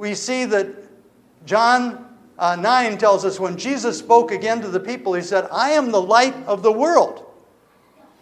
we 0.00 0.14
see 0.14 0.46
that 0.46 0.66
John 1.44 2.06
uh, 2.40 2.56
9 2.56 2.96
tells 2.96 3.26
us 3.26 3.38
when 3.38 3.58
Jesus 3.58 3.98
spoke 3.98 4.32
again 4.32 4.62
to 4.62 4.68
the 4.68 4.80
people, 4.80 5.12
he 5.12 5.20
said, 5.20 5.46
I 5.52 5.72
am 5.72 5.92
the 5.92 6.00
light 6.00 6.34
of 6.46 6.62
the 6.62 6.72
world. 6.72 7.26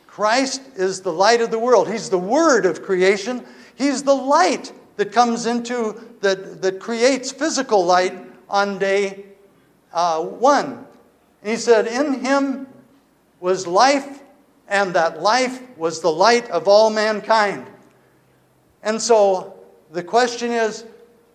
Christ 0.09 0.61
is 0.75 1.01
the 1.01 1.13
light 1.13 1.41
of 1.41 1.53
the 1.53 1.59
world. 1.61 1.89
He's 1.89 2.11
the 2.11 2.19
word 2.19 2.67
of 2.67 2.83
creation. 2.83 3.47
He's 3.77 4.03
the 4.03 4.17
light 4.17 4.73
that 4.97 5.13
comes 5.13 5.47
into, 5.47 6.05
that, 6.21 6.61
that 6.63 6.81
creates 6.81 7.31
physical 7.31 7.87
light 7.87 8.19
on 8.51 8.81
day 8.81 9.25
uh, 9.93 10.21
one. 10.25 10.85
And 11.43 11.53
he 11.53 11.57
said, 11.57 11.87
In 11.87 12.15
him 12.15 12.67
was 13.39 13.69
life, 13.69 14.21
and 14.67 14.95
that 14.95 15.23
life 15.23 15.63
was 15.79 16.01
the 16.01 16.11
light 16.11 16.51
of 16.51 16.67
all 16.67 16.91
mankind. 16.91 17.69
And 18.83 19.01
so 19.01 19.61
the 19.93 20.03
question 20.03 20.51
is, 20.51 20.85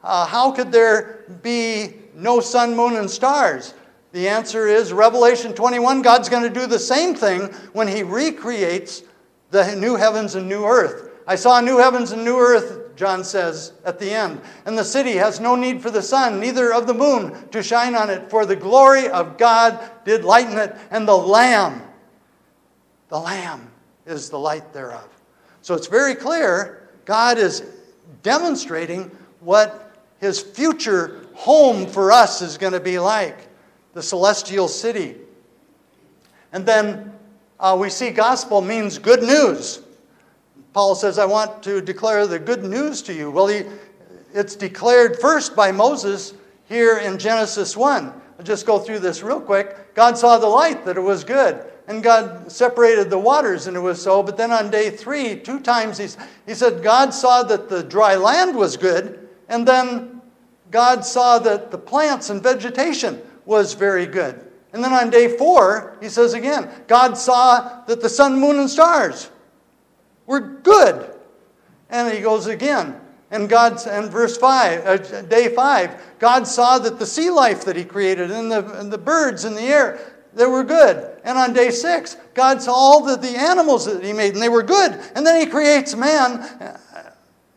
uh, 0.03 0.25
how 0.25 0.51
could 0.51 0.73
there 0.73 1.23
be 1.41 2.02
no 2.15 2.39
sun, 2.39 2.75
moon, 2.75 2.95
and 2.95 3.09
stars? 3.09 3.73
The 4.11 4.27
answer 4.27 4.67
is 4.67 4.93
Revelation 4.93 5.53
21 5.53 6.01
God's 6.01 6.29
going 6.29 6.43
to 6.43 6.49
do 6.49 6.67
the 6.67 6.79
same 6.79 7.15
thing 7.15 7.47
when 7.73 7.87
He 7.87 8.03
recreates 8.03 9.03
the 9.49 9.75
new 9.75 9.95
heavens 9.95 10.35
and 10.35 10.47
new 10.47 10.65
earth. 10.65 11.11
I 11.25 11.35
saw 11.35 11.61
new 11.61 11.77
heavens 11.77 12.11
and 12.11 12.23
new 12.23 12.37
earth, 12.37 12.95
John 12.95 13.23
says 13.23 13.73
at 13.85 13.99
the 13.99 14.11
end. 14.11 14.41
And 14.65 14.77
the 14.77 14.83
city 14.83 15.13
has 15.13 15.39
no 15.39 15.55
need 15.55 15.81
for 15.81 15.89
the 15.89 16.01
sun, 16.01 16.39
neither 16.39 16.73
of 16.73 16.85
the 16.85 16.93
moon 16.93 17.47
to 17.49 17.63
shine 17.63 17.95
on 17.95 18.09
it, 18.09 18.29
for 18.29 18.45
the 18.45 18.55
glory 18.55 19.07
of 19.07 19.37
God 19.37 19.79
did 20.05 20.23
lighten 20.23 20.57
it, 20.57 20.75
and 20.91 21.07
the 21.07 21.17
Lamb, 21.17 21.81
the 23.09 23.19
Lamb 23.19 23.71
is 24.05 24.29
the 24.29 24.39
light 24.39 24.73
thereof. 24.73 25.07
So 25.61 25.75
it's 25.75 25.87
very 25.87 26.13
clear 26.13 26.89
God 27.05 27.37
is 27.37 27.63
demonstrating 28.21 29.09
what 29.39 29.95
his 30.19 30.41
future 30.41 31.22
home 31.33 31.87
for 31.87 32.11
us 32.11 32.41
is 32.41 32.57
going 32.57 32.73
to 32.73 32.79
be 32.79 32.99
like 32.99 33.47
the 33.93 34.01
celestial 34.01 34.67
city. 34.67 35.15
And 36.51 36.65
then 36.65 37.13
uh, 37.59 37.77
we 37.79 37.89
see 37.89 38.09
gospel 38.11 38.61
means 38.61 38.97
good 38.97 39.23
news. 39.23 39.81
Paul 40.73 40.95
says, 40.95 41.19
I 41.19 41.25
want 41.25 41.63
to 41.63 41.81
declare 41.81 42.25
the 42.25 42.39
good 42.39 42.63
news 42.63 43.01
to 43.03 43.13
you. 43.13 43.29
Well, 43.29 43.47
he, 43.47 43.63
it's 44.33 44.55
declared 44.55 45.19
first 45.19 45.55
by 45.55 45.71
Moses 45.71 46.33
here 46.65 46.97
in 46.97 47.17
Genesis 47.19 47.77
1. 47.77 48.21
I'll 48.39 48.45
just 48.45 48.65
go 48.65 48.79
through 48.79 48.99
this 48.99 49.21
real 49.21 49.39
quick. 49.39 49.93
God 49.93 50.17
saw 50.17 50.39
the 50.39 50.47
light, 50.47 50.85
that 50.85 50.97
it 50.97 51.01
was 51.01 51.23
good. 51.23 51.63
And 51.87 52.01
God 52.01 52.51
separated 52.51 53.09
the 53.09 53.19
waters, 53.19 53.67
and 53.67 53.77
it 53.77 53.79
was 53.79 54.01
so. 54.01 54.23
But 54.23 54.37
then 54.37 54.51
on 54.51 54.71
day 54.71 54.89
three, 54.89 55.35
two 55.35 55.59
times, 55.59 55.97
he, 55.97 56.07
he 56.47 56.55
said, 56.55 56.81
God 56.81 57.13
saw 57.13 57.43
that 57.43 57.69
the 57.69 57.83
dry 57.83 58.15
land 58.15 58.55
was 58.55 58.77
good. 58.77 59.27
And 59.49 59.67
then 59.67 60.12
God 60.73 61.05
saw 61.05 61.37
that 61.37 61.69
the 61.69 61.77
plants 61.77 62.31
and 62.31 62.41
vegetation 62.41 63.21
was 63.45 63.75
very 63.75 64.07
good. 64.07 64.43
And 64.73 64.83
then 64.83 64.91
on 64.91 65.11
day 65.11 65.37
four, 65.37 65.95
he 66.01 66.09
says 66.09 66.33
again, 66.33 66.67
God 66.87 67.15
saw 67.15 67.83
that 67.85 68.01
the 68.01 68.09
sun, 68.09 68.39
moon, 68.39 68.57
and 68.57 68.67
stars 68.67 69.29
were 70.25 70.39
good. 70.39 71.13
And 71.91 72.11
he 72.11 72.21
goes 72.21 72.47
again. 72.47 72.99
And 73.29 73.47
God, 73.47 73.85
and 73.85 74.09
verse 74.09 74.35
5, 74.35 74.85
uh, 74.85 75.21
day 75.23 75.53
5, 75.53 76.01
God 76.17 76.47
saw 76.47 76.79
that 76.79 76.97
the 76.97 77.05
sea 77.05 77.29
life 77.29 77.65
that 77.65 77.75
he 77.75 77.85
created 77.85 78.31
and 78.31 78.51
the, 78.51 78.79
and 78.79 78.91
the 78.91 78.97
birds 78.97 79.45
in 79.45 79.53
the 79.53 79.61
air, 79.61 79.99
they 80.33 80.47
were 80.47 80.63
good. 80.63 81.19
And 81.23 81.37
on 81.37 81.53
day 81.53 81.69
6, 81.69 82.17
God 82.33 82.63
saw 82.63 82.73
all 82.73 83.05
the, 83.05 83.15
the 83.15 83.37
animals 83.37 83.85
that 83.85 84.03
he 84.03 84.11
made 84.11 84.33
and 84.33 84.41
they 84.41 84.49
were 84.49 84.63
good. 84.63 84.99
And 85.13 85.25
then 85.25 85.39
he 85.39 85.45
creates 85.45 85.95
man 85.95 86.41
uh, 86.41 86.79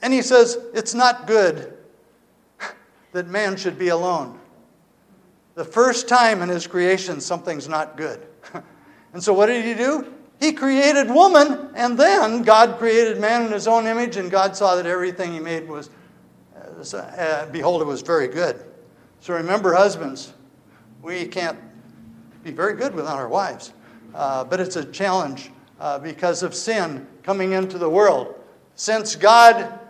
and 0.02 0.12
he 0.12 0.20
says, 0.20 0.58
It's 0.74 0.92
not 0.92 1.26
good 1.26 1.75
that 3.16 3.28
man 3.28 3.56
should 3.56 3.78
be 3.78 3.88
alone. 3.88 4.38
The 5.54 5.64
first 5.64 6.06
time 6.06 6.42
in 6.42 6.50
his 6.50 6.66
creation, 6.66 7.18
something's 7.18 7.66
not 7.66 7.96
good. 7.96 8.26
and 9.14 9.22
so, 9.22 9.32
what 9.32 9.46
did 9.46 9.64
he 9.64 9.72
do? 9.72 10.12
He 10.38 10.52
created 10.52 11.10
woman, 11.10 11.70
and 11.74 11.98
then 11.98 12.42
God 12.42 12.78
created 12.78 13.18
man 13.18 13.46
in 13.46 13.52
his 13.52 13.66
own 13.66 13.86
image, 13.86 14.18
and 14.18 14.30
God 14.30 14.54
saw 14.54 14.76
that 14.76 14.84
everything 14.84 15.32
he 15.32 15.40
made 15.40 15.66
was, 15.66 15.88
uh, 16.92 17.46
behold, 17.50 17.80
it 17.80 17.86
was 17.86 18.02
very 18.02 18.28
good. 18.28 18.62
So, 19.20 19.32
remember, 19.32 19.72
husbands, 19.72 20.34
we 21.00 21.26
can't 21.26 21.58
be 22.44 22.50
very 22.50 22.74
good 22.74 22.94
without 22.94 23.16
our 23.16 23.28
wives. 23.28 23.72
Uh, 24.14 24.44
but 24.44 24.60
it's 24.60 24.76
a 24.76 24.84
challenge 24.84 25.50
uh, 25.80 25.98
because 25.98 26.42
of 26.42 26.54
sin 26.54 27.06
coming 27.22 27.52
into 27.52 27.78
the 27.78 27.88
world. 27.88 28.34
Since 28.74 29.16
God 29.16 29.85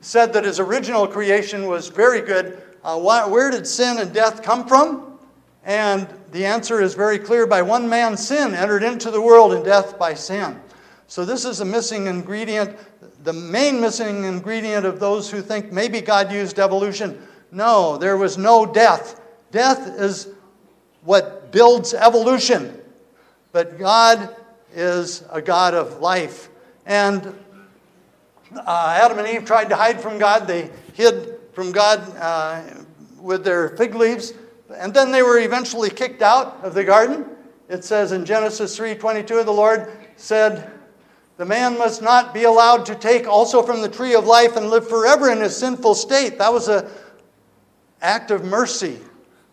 said 0.00 0.32
that 0.32 0.44
his 0.44 0.60
original 0.60 1.06
creation 1.06 1.66
was 1.66 1.88
very 1.88 2.20
good. 2.20 2.62
Uh, 2.84 2.98
why, 2.98 3.26
where 3.26 3.50
did 3.50 3.66
sin 3.66 3.98
and 3.98 4.12
death 4.12 4.42
come 4.42 4.66
from? 4.66 5.18
And 5.64 6.08
the 6.32 6.46
answer 6.46 6.80
is 6.80 6.94
very 6.94 7.18
clear 7.18 7.46
by 7.46 7.62
one 7.62 7.88
man's 7.88 8.26
sin 8.26 8.54
entered 8.54 8.82
into 8.82 9.10
the 9.10 9.20
world, 9.20 9.52
and 9.52 9.64
death 9.64 9.98
by 9.98 10.14
sin. 10.14 10.60
So, 11.08 11.24
this 11.24 11.44
is 11.44 11.60
a 11.60 11.64
missing 11.64 12.06
ingredient, 12.06 12.76
the 13.24 13.32
main 13.32 13.80
missing 13.80 14.24
ingredient 14.24 14.86
of 14.86 15.00
those 15.00 15.30
who 15.30 15.42
think 15.42 15.72
maybe 15.72 16.00
God 16.00 16.32
used 16.32 16.58
evolution. 16.58 17.26
No, 17.50 17.96
there 17.96 18.16
was 18.16 18.38
no 18.38 18.66
death. 18.66 19.20
Death 19.50 19.88
is 19.98 20.28
what 21.02 21.50
builds 21.50 21.94
evolution, 21.94 22.78
but 23.52 23.78
God 23.78 24.34
is 24.74 25.24
a 25.30 25.40
God 25.40 25.74
of 25.74 26.00
life. 26.00 26.50
And 26.86 27.34
uh, 28.56 28.98
Adam 29.00 29.18
and 29.18 29.28
Eve 29.28 29.44
tried 29.44 29.68
to 29.68 29.76
hide 29.76 30.00
from 30.00 30.18
God. 30.18 30.46
They 30.46 30.70
hid 30.94 31.38
from 31.52 31.72
God 31.72 32.00
uh, 32.16 32.62
with 33.20 33.44
their 33.44 33.70
fig 33.76 33.94
leaves, 33.94 34.32
and 34.74 34.92
then 34.92 35.10
they 35.10 35.22
were 35.22 35.38
eventually 35.38 35.90
kicked 35.90 36.22
out 36.22 36.58
of 36.62 36.74
the 36.74 36.84
garden. 36.84 37.26
It 37.68 37.84
says 37.84 38.12
in 38.12 38.24
Genesis 38.24 38.78
3:22, 38.78 39.44
the 39.44 39.52
Lord 39.52 39.92
said, 40.16 40.70
"The 41.36 41.44
man 41.44 41.76
must 41.76 42.00
not 42.00 42.32
be 42.32 42.44
allowed 42.44 42.86
to 42.86 42.94
take 42.94 43.26
also 43.26 43.62
from 43.62 43.82
the 43.82 43.88
tree 43.88 44.14
of 44.14 44.26
life 44.26 44.56
and 44.56 44.70
live 44.70 44.88
forever 44.88 45.30
in 45.30 45.40
his 45.40 45.56
sinful 45.56 45.94
state." 45.94 46.38
That 46.38 46.52
was 46.52 46.68
an 46.68 46.86
act 48.00 48.30
of 48.30 48.44
mercy, 48.44 48.98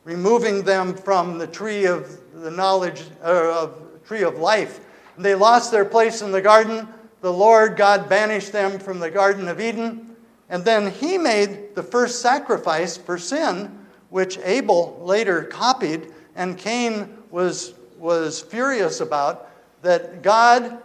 removing 0.04 0.64
them 0.64 0.96
from 0.96 1.38
the 1.38 1.48
tree 1.48 1.86
of 1.86 2.20
the 2.34 2.52
knowledge 2.52 3.04
uh, 3.24 3.64
of 3.64 3.82
tree 4.06 4.24
of 4.24 4.38
life. 4.38 4.80
And 5.16 5.26
they 5.26 5.36
lost 5.36 5.72
their 5.72 5.86
place 5.86 6.22
in 6.22 6.32
the 6.32 6.42
garden 6.42 6.88
the 7.22 7.32
Lord 7.32 7.78
God 7.78 8.08
banished 8.10 8.52
them 8.52 8.80
from 8.80 9.00
the 9.00 9.10
Garden 9.10 9.48
of 9.48 9.60
Eden, 9.60 10.16
and 10.50 10.64
then 10.64 10.92
he 10.92 11.18
made 11.18 11.76
the 11.76 11.84
first 11.84 12.22
sacrifice 12.22 12.98
for 12.98 13.18
sin, 13.18 13.86
which 14.10 14.38
Abel 14.40 15.02
later 15.04 15.44
copied, 15.44 16.14
and 16.36 16.58
Cain 16.58 17.18
was, 17.32 17.74
was 17.98 18.42
furious 18.42 19.02
about. 19.02 19.50
That 19.82 20.22
God, 20.22 20.78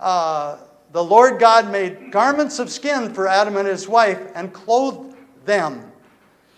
uh, 0.00 0.58
the 0.92 1.04
Lord 1.04 1.38
God, 1.38 1.70
made 1.70 2.10
garments 2.10 2.58
of 2.58 2.70
skin 2.70 3.12
for 3.12 3.28
Adam 3.28 3.56
and 3.56 3.68
his 3.68 3.88
wife 3.88 4.20
and 4.34 4.52
clothed 4.52 5.14
them. 5.44 5.90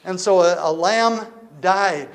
And 0.04 0.20
so 0.20 0.40
a, 0.42 0.70
a 0.70 0.72
lamb 0.72 1.26
died 1.60 2.08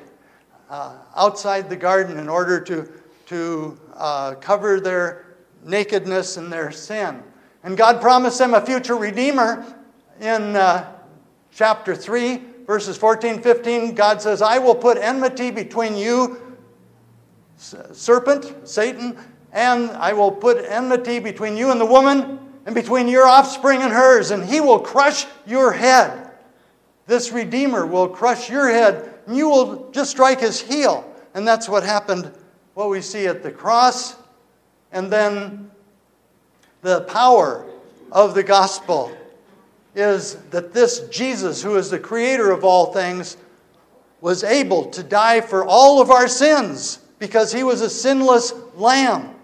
uh, 0.69 0.95
outside 1.15 1.69
the 1.69 1.75
garden 1.75 2.17
in 2.17 2.29
order 2.29 2.61
to, 2.61 2.89
to 3.27 3.77
uh, 3.95 4.35
cover 4.35 4.79
their 4.79 5.30
nakedness 5.63 6.38
and 6.38 6.52
their 6.52 6.71
sin. 6.71 7.24
And 7.63 7.78
God 7.78 8.02
promised 8.02 8.39
them 8.39 8.54
a 8.54 8.65
future 8.65 8.95
redeemer 8.95 9.65
in 10.19 10.56
uh, 10.56 10.91
chapter 11.52 11.95
3, 11.95 12.41
verses 12.65 12.97
14 12.97 13.41
15. 13.41 13.93
God 13.93 14.21
says, 14.21 14.41
I 14.41 14.58
will 14.58 14.76
put 14.76 14.97
enmity 14.97 15.52
between 15.52 15.95
you, 15.95 16.56
serpent, 17.58 18.67
Satan, 18.67 19.17
and 19.52 19.91
I 19.91 20.13
will 20.13 20.32
put 20.32 20.65
enmity 20.65 21.19
between 21.19 21.56
you 21.58 21.71
and 21.71 21.80
the 21.80 21.86
woman, 21.86 22.39
and 22.65 22.76
between 22.76 23.08
your 23.08 23.26
offspring 23.26 23.82
and 23.82 23.91
hers, 23.91 24.32
and 24.32 24.43
he 24.43 24.62
will 24.62 24.80
crush 24.80 25.26
your 25.47 25.71
head. 25.71 26.32
This 27.08 27.32
Redeemer 27.32 27.86
will 27.86 28.08
crush 28.08 28.50
your 28.50 28.69
head, 28.69 29.19
and 29.26 29.36
you 29.36 29.50
will 29.50 29.89
just 29.91 30.12
strike 30.12 30.39
his 30.39 30.62
heel. 30.62 31.08
And 31.34 31.47
that's 31.47 31.67
what 31.67 31.84
happened, 31.84 32.32
what 32.74 32.89
we 32.89 33.02
see 33.02 33.26
at 33.26 33.41
the 33.41 33.52
cross 33.52 34.15
and 34.91 35.12
then 35.12 35.71
the 36.82 37.01
power 37.01 37.65
of 38.12 38.34
the 38.34 38.43
gospel 38.43 39.12
is 39.95 40.36
that 40.51 40.73
this 40.73 41.08
Jesus, 41.10 41.62
who 41.62 41.75
is 41.75 41.89
the 41.89 41.99
creator 41.99 42.51
of 42.51 42.63
all 42.63 42.93
things, 42.93 43.38
was 44.21 44.43
able 44.43 44.86
to 44.91 45.04
die 45.04 45.41
for 45.41 45.65
all 45.65 46.01
of 46.01 46.12
our 46.12 46.27
sins 46.27 46.99
because 47.19 47.51
he 47.51 47.63
was 47.63 47.82
a 47.82 47.89
sinless 47.89 48.54
lamb. 48.75 49.36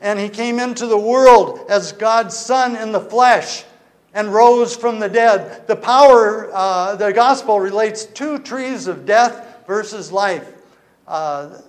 And 0.00 0.18
he 0.18 0.28
came 0.28 0.58
into 0.58 0.86
the 0.86 0.98
world 0.98 1.60
as 1.68 1.92
God's 1.92 2.36
Son 2.36 2.76
in 2.76 2.92
the 2.92 3.00
flesh 3.00 3.64
and 4.14 4.32
rose 4.32 4.76
from 4.76 5.00
the 5.00 5.08
dead. 5.08 5.66
The 5.66 5.76
power, 5.76 6.50
uh, 6.52 6.96
the 6.96 7.12
gospel 7.12 7.60
relates 7.60 8.04
two 8.04 8.38
trees 8.38 8.86
of 8.86 9.04
death 9.04 9.64
versus 9.66 10.12
life. 10.12 10.54
Uh, 11.06 11.60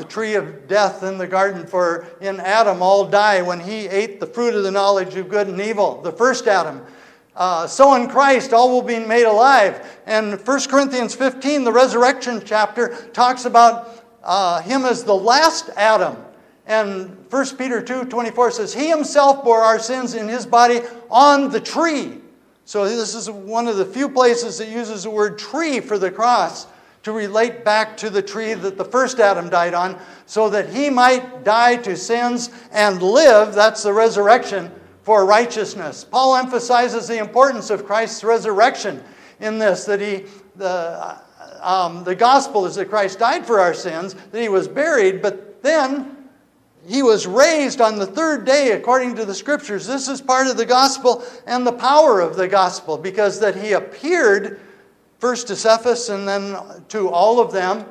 the 0.00 0.06
tree 0.06 0.34
of 0.34 0.66
death 0.66 1.02
in 1.02 1.18
the 1.18 1.26
garden, 1.26 1.66
for 1.66 2.06
in 2.22 2.40
Adam 2.40 2.80
all 2.80 3.06
die 3.06 3.42
when 3.42 3.60
he 3.60 3.86
ate 3.86 4.18
the 4.18 4.26
fruit 4.26 4.54
of 4.54 4.62
the 4.62 4.70
knowledge 4.70 5.14
of 5.14 5.28
good 5.28 5.46
and 5.46 5.60
evil, 5.60 6.00
the 6.00 6.10
first 6.10 6.46
Adam. 6.46 6.80
Uh, 7.36 7.66
so 7.66 7.94
in 7.94 8.08
Christ, 8.08 8.54
all 8.54 8.70
will 8.70 8.82
be 8.82 8.98
made 8.98 9.24
alive. 9.24 10.00
And 10.06 10.40
1 10.40 10.60
Corinthians 10.68 11.14
15, 11.14 11.64
the 11.64 11.72
resurrection 11.72 12.40
chapter, 12.42 12.96
talks 13.12 13.44
about 13.44 14.06
uh, 14.24 14.62
him 14.62 14.86
as 14.86 15.04
the 15.04 15.14
last 15.14 15.68
Adam. 15.76 16.16
And 16.64 17.14
1 17.30 17.56
Peter 17.58 17.82
2 17.82 18.06
24 18.06 18.52
says, 18.52 18.72
He 18.72 18.88
himself 18.88 19.44
bore 19.44 19.60
our 19.60 19.78
sins 19.78 20.14
in 20.14 20.28
his 20.28 20.46
body 20.46 20.80
on 21.10 21.50
the 21.50 21.60
tree. 21.60 22.22
So 22.64 22.88
this 22.88 23.14
is 23.14 23.28
one 23.28 23.68
of 23.68 23.76
the 23.76 23.84
few 23.84 24.08
places 24.08 24.56
that 24.58 24.68
uses 24.68 25.02
the 25.02 25.10
word 25.10 25.38
tree 25.38 25.80
for 25.80 25.98
the 25.98 26.10
cross 26.10 26.66
to 27.02 27.12
relate 27.12 27.64
back 27.64 27.96
to 27.96 28.10
the 28.10 28.22
tree 28.22 28.54
that 28.54 28.76
the 28.76 28.84
first 28.84 29.20
Adam 29.20 29.48
died 29.48 29.74
on, 29.74 29.98
so 30.26 30.50
that 30.50 30.68
he 30.68 30.90
might 30.90 31.44
die 31.44 31.76
to 31.76 31.96
sins 31.96 32.50
and 32.72 33.02
live, 33.02 33.54
that's 33.54 33.82
the 33.82 33.92
resurrection, 33.92 34.70
for 35.02 35.24
righteousness. 35.24 36.04
Paul 36.04 36.36
emphasizes 36.36 37.08
the 37.08 37.18
importance 37.18 37.70
of 37.70 37.86
Christ's 37.86 38.22
resurrection 38.22 39.02
in 39.40 39.58
this, 39.58 39.84
that 39.86 40.00
he, 40.00 40.26
the, 40.56 41.18
um, 41.62 42.04
the 42.04 42.14
gospel 42.14 42.66
is 42.66 42.74
that 42.74 42.90
Christ 42.90 43.18
died 43.18 43.46
for 43.46 43.60
our 43.60 43.74
sins, 43.74 44.14
that 44.14 44.40
he 44.40 44.48
was 44.48 44.68
buried, 44.68 45.22
but 45.22 45.62
then 45.62 46.16
he 46.86 47.02
was 47.02 47.26
raised 47.26 47.80
on 47.80 47.98
the 47.98 48.06
third 48.06 48.44
day 48.44 48.72
according 48.72 49.14
to 49.16 49.24
the 49.24 49.34
scriptures. 49.34 49.86
This 49.86 50.08
is 50.08 50.20
part 50.20 50.46
of 50.46 50.56
the 50.56 50.66
gospel 50.66 51.24
and 51.46 51.66
the 51.66 51.72
power 51.72 52.20
of 52.20 52.36
the 52.36 52.48
gospel 52.48 52.96
because 52.96 53.38
that 53.40 53.54
he 53.56 53.72
appeared 53.72 54.60
first 55.20 55.46
to 55.48 55.54
Cephas 55.54 56.08
and 56.08 56.26
then 56.26 56.56
to 56.88 57.08
all 57.10 57.40
of 57.40 57.52
them. 57.52 57.84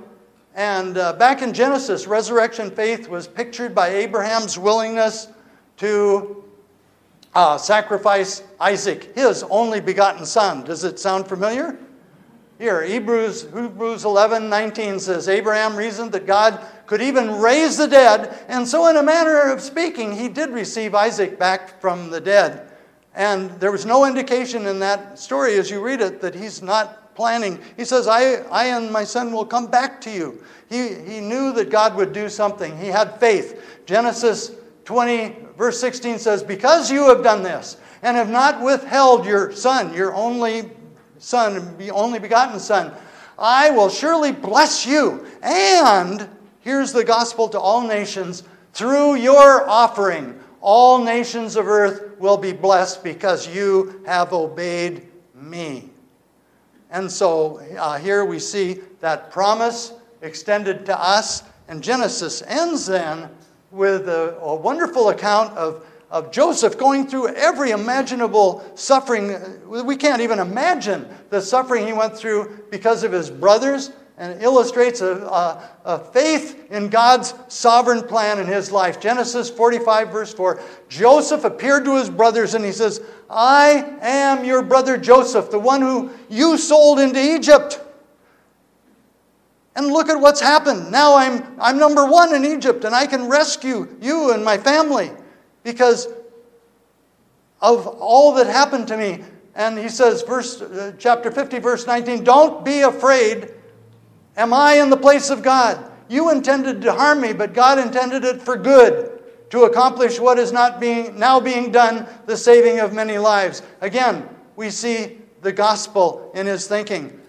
And 0.56 0.98
uh, 0.98 1.13
back 1.13 1.42
in 1.42 1.54
Genesis, 1.54 2.08
resurrection 2.08 2.72
faith 2.72 3.08
was 3.08 3.28
pictured 3.28 3.74
by 3.74 3.89
Abraham's 3.89 4.58
willingness 4.58 5.28
to 5.78 6.44
uh, 7.36 7.58
sacrifice 7.58 8.44
Isaac, 8.60 9.15
his 9.15 9.44
only 9.44 9.80
begotten 9.80 10.26
son. 10.26 10.63
Does 10.63 10.84
it 10.84 11.00
sound 11.00 11.28
familiar? 11.28 11.78
Here, 12.58 12.84
Hebrews, 12.84 13.44
Hebrews 13.44 14.04
11 14.04 14.50
19 14.50 15.00
says, 15.00 15.30
Abraham 15.30 15.78
reasoned 15.78 16.12
that 16.12 16.26
God 16.26 16.60
could 16.88 17.02
even 17.02 17.39
raise 17.39 17.78
the 17.78 17.88
dead, 17.88 18.38
and 18.50 18.68
so, 18.68 18.88
in 18.89 18.98
a 18.98 19.04
manner 19.04 19.50
of 19.50 19.62
speaking, 19.62 20.13
he 20.13 20.28
did 20.28 20.50
receive 20.50 20.94
Isaac 20.94 21.39
back 21.39 21.80
from 21.80 22.10
the 22.10 22.20
dead. 22.20 22.70
And 23.15 23.52
there 23.62 23.72
was 23.72 23.86
no 23.86 24.06
indication 24.06 24.65
in 24.65 24.80
that 24.80 25.18
story 25.18 25.56
as 25.56 25.72
you 25.72 25.80
read 25.80 26.02
it 26.02 26.20
that 26.20 26.36
he's 26.36 26.62
not 26.62 27.09
planning. 27.15 27.60
He 27.78 27.86
says, 27.86 28.08
I, 28.08 28.36
I 28.52 28.65
and 28.67 28.91
my 28.91 29.04
son 29.04 29.32
will 29.32 29.45
come 29.45 29.67
back 29.67 30.00
to 30.02 30.12
you. 30.12 30.43
He, 30.69 30.93
he 30.95 31.19
knew 31.19 31.52
that 31.54 31.69
God 31.69 31.95
would 31.95 32.13
do 32.13 32.30
something, 32.30 32.78
he 32.78 32.88
had 32.88 33.19
faith. 33.19 33.82
Genesis 33.86 34.52
20, 34.86 35.36
verse 35.58 35.80
16 35.80 36.19
says, 36.19 36.43
Because 36.43 36.91
you 36.91 37.08
have 37.10 37.24
done 37.24 37.43
this 37.43 37.78
and 38.02 38.15
have 38.15 38.30
not 38.30 38.62
withheld 38.62 39.26
your 39.26 39.52
son, 39.52 39.93
your 39.93 40.13
only 40.15 40.69
son, 41.17 41.78
the 41.78 41.91
only 41.91 42.19
begotten 42.19 42.60
son, 42.60 42.93
I 43.38 43.69
will 43.72 43.89
surely 43.89 44.32
bless 44.32 44.86
you. 44.86 45.26
And 45.41 46.28
here's 46.62 46.91
the 46.91 47.04
gospel 47.04 47.48
to 47.50 47.60
all 47.60 47.82
nations 47.82 48.43
through 48.74 49.15
your 49.15 49.67
offering, 49.69 50.39
all 50.62 51.04
nations 51.04 51.56
of 51.56 51.67
earth 51.67 52.17
will 52.19 52.38
be 52.38 52.52
blessed 52.52 53.04
because 53.04 53.48
you 53.48 54.02
have 54.06 54.34
obeyed 54.34 55.08
me. 55.34 55.88
And 56.89 57.12
so 57.12 57.60
uh, 57.78 57.97
here 57.97 58.25
we 58.25 58.39
see 58.39 58.80
that 58.99 59.32
promise 59.32 59.93
extended 60.21 60.86
to 60.88 60.99
us. 60.99 61.43
And 61.67 61.84
Genesis 61.84 62.41
ends 62.43 62.86
then 62.88 63.30
with 63.71 64.10
a, 64.10 64.38
a 64.39 64.56
wonderful 64.56 65.10
account 65.10 65.56
of 65.56 65.86
of 66.12 66.32
Joseph 66.32 66.78
going 66.78 67.08
through 67.08 67.28
every 67.36 67.71
imaginable 67.71 68.65
suffering. 68.75 69.38
We 69.67 69.95
can't 69.95 70.21
even 70.21 70.39
imagine 70.39 71.08
the 71.30 71.41
suffering 71.41 71.86
he 71.86 71.93
went 71.93 72.17
through 72.17 72.63
because 72.71 73.04
of 73.04 73.12
his 73.12 73.30
brothers 73.30 73.91
and 74.19 74.43
illustrates 74.43 74.99
a, 74.99 75.15
a, 75.15 75.69
a, 75.86 75.99
faith 75.99 76.69
in 76.69 76.89
God's 76.89 77.34
sovereign 77.47 78.03
plan 78.03 78.38
in 78.38 78.47
his 78.47 78.69
life. 78.69 78.99
Genesis 78.99 79.49
45, 79.49 80.10
verse 80.10 80.34
4 80.34 80.62
Joseph 80.89 81.45
appeared 81.45 81.86
to 81.86 81.95
his 81.95 82.10
brothers 82.10 82.53
and 82.53 82.65
he 82.65 82.73
says, 82.73 83.01
I 83.29 83.97
am 84.01 84.43
your 84.43 84.62
brother 84.62 84.97
Joseph, 84.97 85.49
the 85.49 85.60
one 85.60 85.82
who 85.82 86.12
you 86.29 86.58
sold 86.58 86.99
into 86.99 87.19
Egypt. 87.36 87.79
And 89.77 89.88
look 89.88 90.10
at 90.10 90.19
what's 90.19 90.41
happened. 90.41 90.91
Now 90.91 91.15
I'm, 91.15 91.58
I'm 91.58 91.77
number 91.77 92.05
one 92.05 92.36
in 92.36 92.43
Egypt 92.43 92.84
and 92.84 92.93
I 92.93 93.08
can 93.08 93.29
rescue 93.29 93.88
you 94.01 94.34
and 94.34 94.43
my 94.43 94.58
family 94.58 95.12
because 95.63 96.10
of 97.62 97.88
all 97.88 98.34
that 98.34 98.47
happened 98.47 98.89
to 98.89 98.97
me. 98.97 99.23
And 99.55 99.79
he 99.79 99.88
says, 99.88 100.23
verse, 100.23 100.62
uh, 100.62 100.93
chapter 100.99 101.32
50, 101.32 101.60
verse 101.60 101.88
19, 101.88 102.25
Don't 102.25 102.65
be 102.65 102.82
afraid. 102.82 103.53
Am 104.39 104.54
I 104.54 104.75
in 104.75 104.89
the 104.89 104.95
place 104.95 105.30
of 105.30 105.43
God? 105.43 105.91
You 106.08 106.32
intended 106.32 106.82
to 106.84 106.93
harm 106.93 107.19
me, 107.19 107.34
but 107.34 107.54
God 107.54 107.78
intended 107.78 108.23
it 108.23 108.41
for 108.41 108.56
good, 108.56 109.21
to 109.49 109.65
accomplish 109.65 110.17
what 110.17 110.39
is 110.39 110.54
not 110.54 110.80
being, 110.80 111.19
now 111.19 111.41
being 111.41 111.73
done, 111.73 112.08
the 112.25 112.38
saving 112.38 112.80
of 112.80 112.93
many 112.93 113.17
lives. 113.17 113.62
Again, 113.82 114.30
we 114.56 114.69
see 114.69 115.17
the 115.41 115.52
gospel 115.52 116.32
in 116.34 116.47
his 116.47 116.67
thinking. 116.67 117.19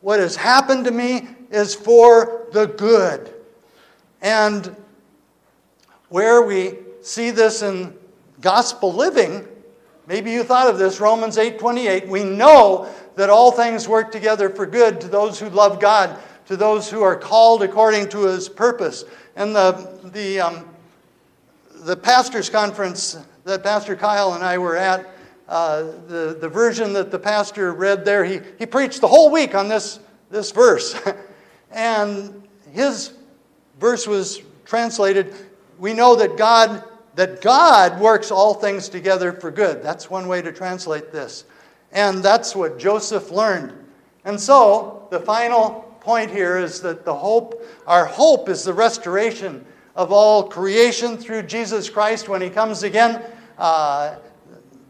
What 0.00 0.18
has 0.18 0.34
happened 0.34 0.86
to 0.86 0.90
me 0.90 1.28
is 1.52 1.72
for 1.72 2.48
the 2.50 2.66
good. 2.66 3.32
And 4.20 4.74
where 6.08 6.42
we 6.42 6.78
see 7.00 7.30
this 7.30 7.62
in 7.62 7.96
gospel 8.40 8.92
living. 8.92 9.46
Maybe 10.08 10.32
you 10.32 10.42
thought 10.42 10.68
of 10.68 10.78
this, 10.78 10.98
Romans 10.98 11.38
8:28. 11.38 12.08
We 12.08 12.24
know 12.24 12.88
that 13.14 13.30
all 13.30 13.52
things 13.52 13.88
work 13.88 14.10
together 14.10 14.50
for 14.50 14.66
good 14.66 15.00
to 15.02 15.08
those 15.08 15.38
who 15.38 15.48
love 15.48 15.80
God, 15.80 16.16
to 16.46 16.56
those 16.56 16.90
who 16.90 17.02
are 17.02 17.16
called 17.16 17.62
according 17.62 18.08
to 18.10 18.24
his 18.26 18.48
purpose. 18.48 19.04
And 19.36 19.54
the, 19.54 20.00
the, 20.12 20.40
um, 20.40 20.68
the 21.74 21.96
pastor's 21.96 22.48
conference 22.48 23.18
that 23.44 23.62
Pastor 23.62 23.96
Kyle 23.96 24.34
and 24.34 24.42
I 24.42 24.58
were 24.58 24.76
at, 24.76 25.06
uh, 25.48 25.82
the, 26.08 26.36
the 26.40 26.48
version 26.48 26.92
that 26.94 27.10
the 27.10 27.18
pastor 27.18 27.72
read 27.72 28.04
there, 28.04 28.24
he, 28.24 28.40
he 28.58 28.66
preached 28.66 29.00
the 29.00 29.08
whole 29.08 29.30
week 29.30 29.54
on 29.54 29.68
this, 29.68 30.00
this 30.30 30.50
verse. 30.50 30.98
and 31.70 32.42
his 32.72 33.12
verse 33.78 34.06
was 34.06 34.42
translated 34.64 35.34
We 35.78 35.92
know 35.92 36.16
that 36.16 36.36
God 36.36 36.82
that 37.16 37.40
God 37.40 37.98
works 37.98 38.30
all 38.30 38.54
things 38.54 38.88
together 38.88 39.32
for 39.32 39.50
good. 39.50 39.82
That's 39.82 40.10
one 40.10 40.28
way 40.28 40.42
to 40.42 40.52
translate 40.52 41.12
this. 41.12 41.44
And 41.92 42.22
that's 42.22 42.54
what 42.54 42.78
Joseph 42.78 43.30
learned. 43.30 43.72
And 44.24 44.38
so, 44.38 45.08
the 45.10 45.20
final 45.20 45.85
point 46.06 46.30
here 46.30 46.56
is 46.56 46.80
that 46.82 47.04
the 47.04 47.12
hope, 47.12 47.66
our 47.84 48.04
hope 48.04 48.48
is 48.48 48.62
the 48.62 48.72
restoration 48.72 49.66
of 49.96 50.12
all 50.12 50.44
creation 50.44 51.16
through 51.16 51.42
Jesus 51.42 51.90
Christ 51.90 52.28
when 52.28 52.40
he 52.40 52.48
comes 52.48 52.84
again. 52.84 53.24
Uh, 53.58 54.14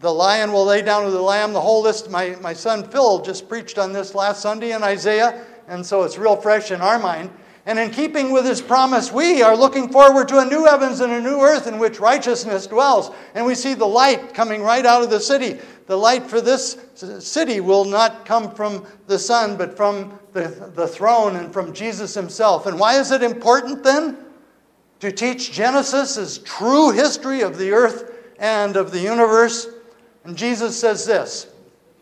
the 0.01 0.13
lion 0.13 0.53
will 0.53 0.67
lay 0.67 0.83
down 0.83 1.07
with 1.07 1.15
the 1.15 1.23
lamb, 1.23 1.55
the 1.55 1.61
whole 1.61 1.81
list. 1.81 2.11
My, 2.11 2.37
my 2.43 2.53
son 2.53 2.87
Phil 2.87 3.23
just 3.23 3.49
preached 3.49 3.79
on 3.79 3.95
this 3.95 4.15
last 4.15 4.43
Sunday 4.43 4.73
in 4.73 4.83
Isaiah, 4.83 5.43
and 5.69 5.85
so 5.85 6.03
it's 6.03 6.19
real 6.19 6.37
fresh 6.37 6.71
in 6.71 6.83
our 6.83 6.99
mind. 6.99 7.31
And 7.67 7.81
in 7.81 7.91
keeping 7.91 8.31
with 8.31 8.47
his 8.47 8.63
promise, 8.63 9.11
we 9.11 9.43
are 9.43 9.57
looking 9.57 9.91
forward 9.91 10.29
to 10.29 10.39
a 10.39 10.45
new 10.45 10.65
heavens 10.67 11.01
and 11.01 11.13
a 11.13 11.21
new 11.21 11.41
earth 11.41 11.67
in 11.67 11.81
which 11.81 11.99
righteousness 11.99 12.69
dwells. 12.69 13.11
And 13.35 13.45
we 13.45 13.57
see 13.57 13.75
the 13.75 13.85
light 13.85 14.33
coming 14.35 14.63
right 14.63 14.87
out 14.87 15.03
of 15.03 15.11
the 15.11 15.19
city. 15.19 15.59
The 15.87 15.97
light 15.97 16.29
for 16.29 16.41
this 16.41 16.79
city 16.95 17.59
will 17.59 17.85
not 17.85 18.25
come 18.25 18.53
from 18.53 18.87
the 19.09 19.19
sun, 19.19 19.57
but 19.57 19.77
from 19.77 20.17
the, 20.33 20.71
the 20.77 20.87
throne 20.87 21.35
and 21.35 21.53
from 21.53 21.73
Jesus 21.73 22.15
himself. 22.15 22.67
And 22.67 22.79
why 22.79 23.01
is 23.01 23.11
it 23.11 23.25
important 23.25 23.83
then 23.83 24.17
to 25.01 25.11
teach 25.11 25.51
Genesis 25.51 26.17
as 26.17 26.39
true 26.39 26.93
history 26.93 27.41
of 27.41 27.59
the 27.59 27.73
earth 27.73 28.13
and 28.39 28.77
of 28.77 28.93
the 28.93 29.01
universe? 29.01 29.67
And 30.23 30.37
Jesus 30.37 30.79
says 30.79 31.05
this 31.05 31.49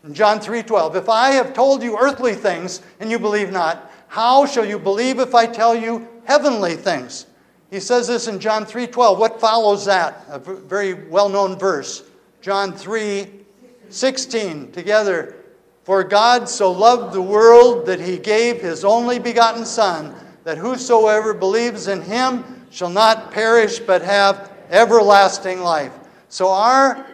in 0.03 0.13
John 0.13 0.39
3:12, 0.39 0.95
"If 0.95 1.09
I 1.09 1.31
have 1.31 1.53
told 1.53 1.81
you 1.81 1.97
earthly 1.97 2.35
things 2.35 2.81
and 2.99 3.09
you 3.09 3.17
believe 3.17 3.51
not, 3.51 3.89
how 4.07 4.45
shall 4.45 4.65
you 4.65 4.79
believe 4.79 5.19
if 5.19 5.35
I 5.35 5.45
tell 5.45 5.75
you 5.75 6.07
heavenly 6.25 6.75
things? 6.75 7.25
He 7.69 7.79
says 7.79 8.07
this 8.07 8.27
in 8.27 8.39
John 8.39 8.65
3:12. 8.65 9.17
What 9.17 9.39
follows 9.39 9.85
that? 9.85 10.25
A 10.29 10.39
very 10.39 10.93
well-known 10.93 11.57
verse. 11.57 12.03
John 12.41 12.73
3:16 12.73 14.71
together. 14.71 15.35
For 15.83 16.03
God 16.03 16.49
so 16.49 16.71
loved 16.71 17.13
the 17.13 17.21
world 17.21 17.85
that 17.85 17.99
he 17.99 18.17
gave 18.17 18.61
his 18.61 18.83
only 18.83 19.19
begotten 19.19 19.65
son 19.65 20.15
that 20.43 20.57
whosoever 20.57 21.33
believes 21.33 21.87
in 21.87 22.01
him 22.01 22.65
shall 22.69 22.89
not 22.89 23.31
perish 23.31 23.79
but 23.79 24.01
have 24.01 24.51
everlasting 24.69 25.61
life. 25.61 25.91
So 26.29 26.49
our 26.49 27.05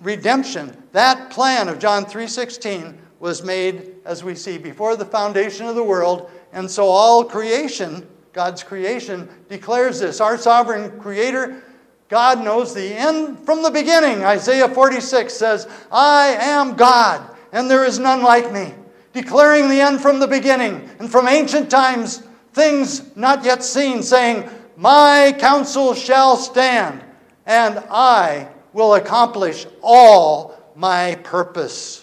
redemption, 0.00 0.76
that 0.92 1.30
plan 1.30 1.68
of 1.68 1.78
John 1.78 2.04
3:16 2.04 2.98
was 3.22 3.44
made, 3.44 3.94
as 4.04 4.24
we 4.24 4.34
see, 4.34 4.58
before 4.58 4.96
the 4.96 5.04
foundation 5.04 5.66
of 5.66 5.76
the 5.76 5.82
world. 5.82 6.28
And 6.52 6.68
so 6.68 6.86
all 6.86 7.22
creation, 7.22 8.04
God's 8.32 8.64
creation, 8.64 9.28
declares 9.48 10.00
this. 10.00 10.20
Our 10.20 10.36
sovereign 10.36 10.98
creator, 10.98 11.62
God 12.08 12.42
knows 12.42 12.74
the 12.74 12.92
end 12.92 13.38
from 13.46 13.62
the 13.62 13.70
beginning. 13.70 14.24
Isaiah 14.24 14.68
46 14.68 15.32
says, 15.32 15.68
I 15.92 16.36
am 16.40 16.74
God, 16.74 17.24
and 17.52 17.70
there 17.70 17.84
is 17.84 18.00
none 18.00 18.24
like 18.24 18.52
me. 18.52 18.74
Declaring 19.12 19.68
the 19.68 19.80
end 19.80 20.00
from 20.00 20.18
the 20.18 20.26
beginning, 20.26 20.90
and 20.98 21.08
from 21.08 21.28
ancient 21.28 21.70
times, 21.70 22.24
things 22.54 23.14
not 23.16 23.44
yet 23.44 23.62
seen, 23.62 24.02
saying, 24.02 24.50
My 24.76 25.32
counsel 25.38 25.94
shall 25.94 26.36
stand, 26.36 27.04
and 27.46 27.78
I 27.88 28.48
will 28.72 28.94
accomplish 28.94 29.68
all 29.80 30.60
my 30.74 31.14
purpose 31.22 32.01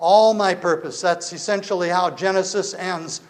all 0.00 0.34
my 0.34 0.54
purpose. 0.54 1.00
That's 1.00 1.32
essentially 1.32 1.90
how 1.90 2.10
Genesis 2.10 2.74
ends 2.74 3.20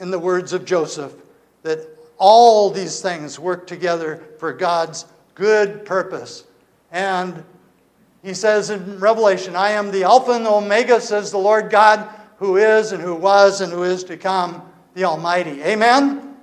in 0.00 0.10
the 0.10 0.18
words 0.18 0.52
of 0.52 0.64
Joseph 0.64 1.14
that 1.62 1.86
all 2.18 2.70
these 2.70 3.00
things 3.00 3.38
work 3.38 3.66
together 3.66 4.22
for 4.38 4.52
God's 4.52 5.04
good 5.34 5.84
purpose. 5.84 6.44
And 6.90 7.44
he 8.22 8.34
says 8.34 8.70
in 8.70 8.98
Revelation, 8.98 9.54
I 9.54 9.70
am 9.70 9.90
the 9.90 10.04
Alpha 10.04 10.32
and 10.32 10.46
the 10.46 10.50
Omega, 10.50 11.00
says 11.00 11.30
the 11.30 11.38
Lord 11.38 11.70
God, 11.70 12.08
who 12.38 12.56
is 12.56 12.92
and 12.92 13.02
who 13.02 13.14
was 13.14 13.60
and 13.60 13.72
who 13.72 13.82
is 13.82 14.02
to 14.04 14.16
come, 14.16 14.62
the 14.94 15.04
Almighty. 15.04 15.62
Amen? 15.62 16.02
Amen. 16.02 16.36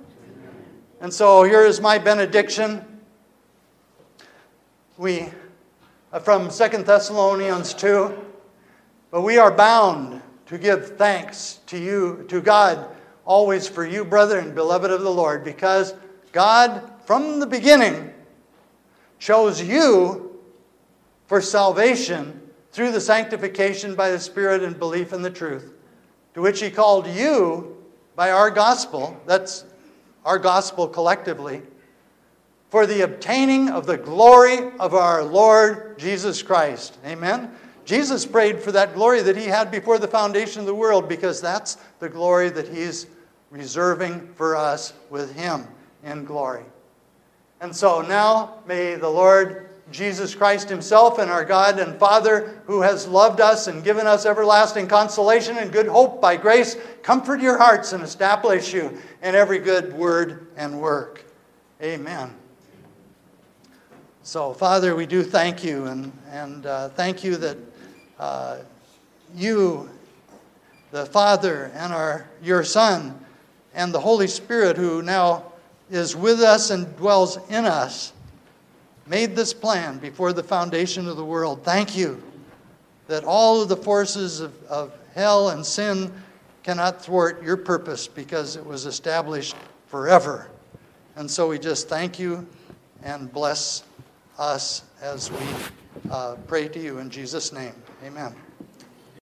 And 1.00 1.12
so 1.12 1.42
here 1.42 1.64
is 1.64 1.80
my 1.80 1.98
benediction. 1.98 2.84
We, 4.96 5.28
from 6.22 6.50
Second 6.50 6.86
Thessalonians 6.86 7.74
2, 7.74 8.23
but 9.14 9.20
we 9.20 9.38
are 9.38 9.52
bound 9.52 10.20
to 10.44 10.58
give 10.58 10.96
thanks 10.96 11.60
to 11.66 11.78
you, 11.78 12.24
to 12.26 12.40
God, 12.40 12.88
always 13.24 13.68
for 13.68 13.86
you, 13.86 14.04
brethren, 14.04 14.52
beloved 14.52 14.90
of 14.90 15.02
the 15.02 15.10
Lord, 15.10 15.44
because 15.44 15.94
God, 16.32 16.90
from 17.04 17.38
the 17.38 17.46
beginning, 17.46 18.12
chose 19.20 19.62
you 19.62 20.40
for 21.28 21.40
salvation 21.40 22.40
through 22.72 22.90
the 22.90 23.00
sanctification 23.00 23.94
by 23.94 24.10
the 24.10 24.18
Spirit 24.18 24.64
and 24.64 24.76
belief 24.76 25.12
in 25.12 25.22
the 25.22 25.30
truth, 25.30 25.74
to 26.34 26.42
which 26.42 26.60
He 26.60 26.68
called 26.68 27.06
you 27.06 27.76
by 28.16 28.32
our 28.32 28.50
gospel, 28.50 29.16
that's 29.26 29.64
our 30.24 30.40
gospel 30.40 30.88
collectively, 30.88 31.62
for 32.68 32.84
the 32.84 33.02
obtaining 33.02 33.68
of 33.68 33.86
the 33.86 33.96
glory 33.96 34.72
of 34.80 34.92
our 34.92 35.22
Lord 35.22 36.00
Jesus 36.00 36.42
Christ. 36.42 36.98
Amen. 37.06 37.56
Jesus 37.84 38.24
prayed 38.24 38.60
for 38.60 38.72
that 38.72 38.94
glory 38.94 39.20
that 39.22 39.36
he 39.36 39.44
had 39.44 39.70
before 39.70 39.98
the 39.98 40.08
foundation 40.08 40.60
of 40.60 40.66
the 40.66 40.74
world 40.74 41.08
because 41.08 41.40
that's 41.40 41.76
the 41.98 42.08
glory 42.08 42.48
that 42.50 42.68
he's 42.68 43.06
reserving 43.50 44.26
for 44.34 44.56
us 44.56 44.94
with 45.10 45.34
him 45.34 45.66
in 46.02 46.24
glory. 46.24 46.64
And 47.60 47.74
so 47.74 48.02
now 48.02 48.62
may 48.66 48.94
the 48.94 49.08
Lord 49.08 49.70
Jesus 49.90 50.34
Christ 50.34 50.68
Himself 50.68 51.18
and 51.18 51.30
our 51.30 51.44
God 51.44 51.78
and 51.78 51.98
Father, 51.98 52.62
who 52.66 52.80
has 52.80 53.06
loved 53.06 53.40
us 53.40 53.66
and 53.66 53.84
given 53.84 54.06
us 54.06 54.26
everlasting 54.26 54.88
consolation 54.88 55.58
and 55.58 55.70
good 55.70 55.86
hope 55.86 56.20
by 56.20 56.36
grace, 56.36 56.76
comfort 57.02 57.40
your 57.40 57.58
hearts 57.58 57.92
and 57.92 58.02
establish 58.02 58.72
you 58.72 58.98
in 59.22 59.34
every 59.34 59.58
good 59.58 59.92
word 59.92 60.48
and 60.56 60.80
work. 60.80 61.24
Amen. 61.82 62.34
So, 64.22 64.54
Father, 64.54 64.96
we 64.96 65.04
do 65.04 65.22
thank 65.22 65.62
you 65.62 65.84
and, 65.84 66.10
and 66.30 66.64
uh, 66.64 66.88
thank 66.90 67.22
you 67.22 67.36
that 67.36 67.58
uh, 68.18 68.58
you, 69.34 69.88
the 70.90 71.06
Father, 71.06 71.70
and 71.74 71.92
our, 71.92 72.28
your 72.42 72.64
Son, 72.64 73.18
and 73.74 73.92
the 73.92 74.00
Holy 74.00 74.28
Spirit, 74.28 74.76
who 74.76 75.02
now 75.02 75.52
is 75.90 76.16
with 76.16 76.40
us 76.40 76.70
and 76.70 76.96
dwells 76.96 77.38
in 77.48 77.64
us, 77.64 78.12
made 79.06 79.36
this 79.36 79.52
plan 79.52 79.98
before 79.98 80.32
the 80.32 80.42
foundation 80.42 81.08
of 81.08 81.16
the 81.16 81.24
world. 81.24 81.62
Thank 81.64 81.96
you 81.96 82.22
that 83.06 83.24
all 83.24 83.60
of 83.60 83.68
the 83.68 83.76
forces 83.76 84.40
of, 84.40 84.62
of 84.64 84.92
hell 85.14 85.50
and 85.50 85.64
sin 85.64 86.12
cannot 86.62 87.04
thwart 87.04 87.42
your 87.42 87.56
purpose 87.56 88.08
because 88.08 88.56
it 88.56 88.64
was 88.64 88.86
established 88.86 89.54
forever. 89.86 90.48
And 91.16 91.30
so 91.30 91.48
we 91.48 91.58
just 91.58 91.88
thank 91.88 92.18
you 92.18 92.46
and 93.02 93.30
bless 93.30 93.84
us 94.38 94.82
as 95.02 95.30
we 95.30 96.10
uh, 96.10 96.36
pray 96.46 96.68
to 96.68 96.80
you 96.80 96.98
in 96.98 97.10
Jesus' 97.10 97.52
name. 97.52 97.74
Amen. 98.04 98.43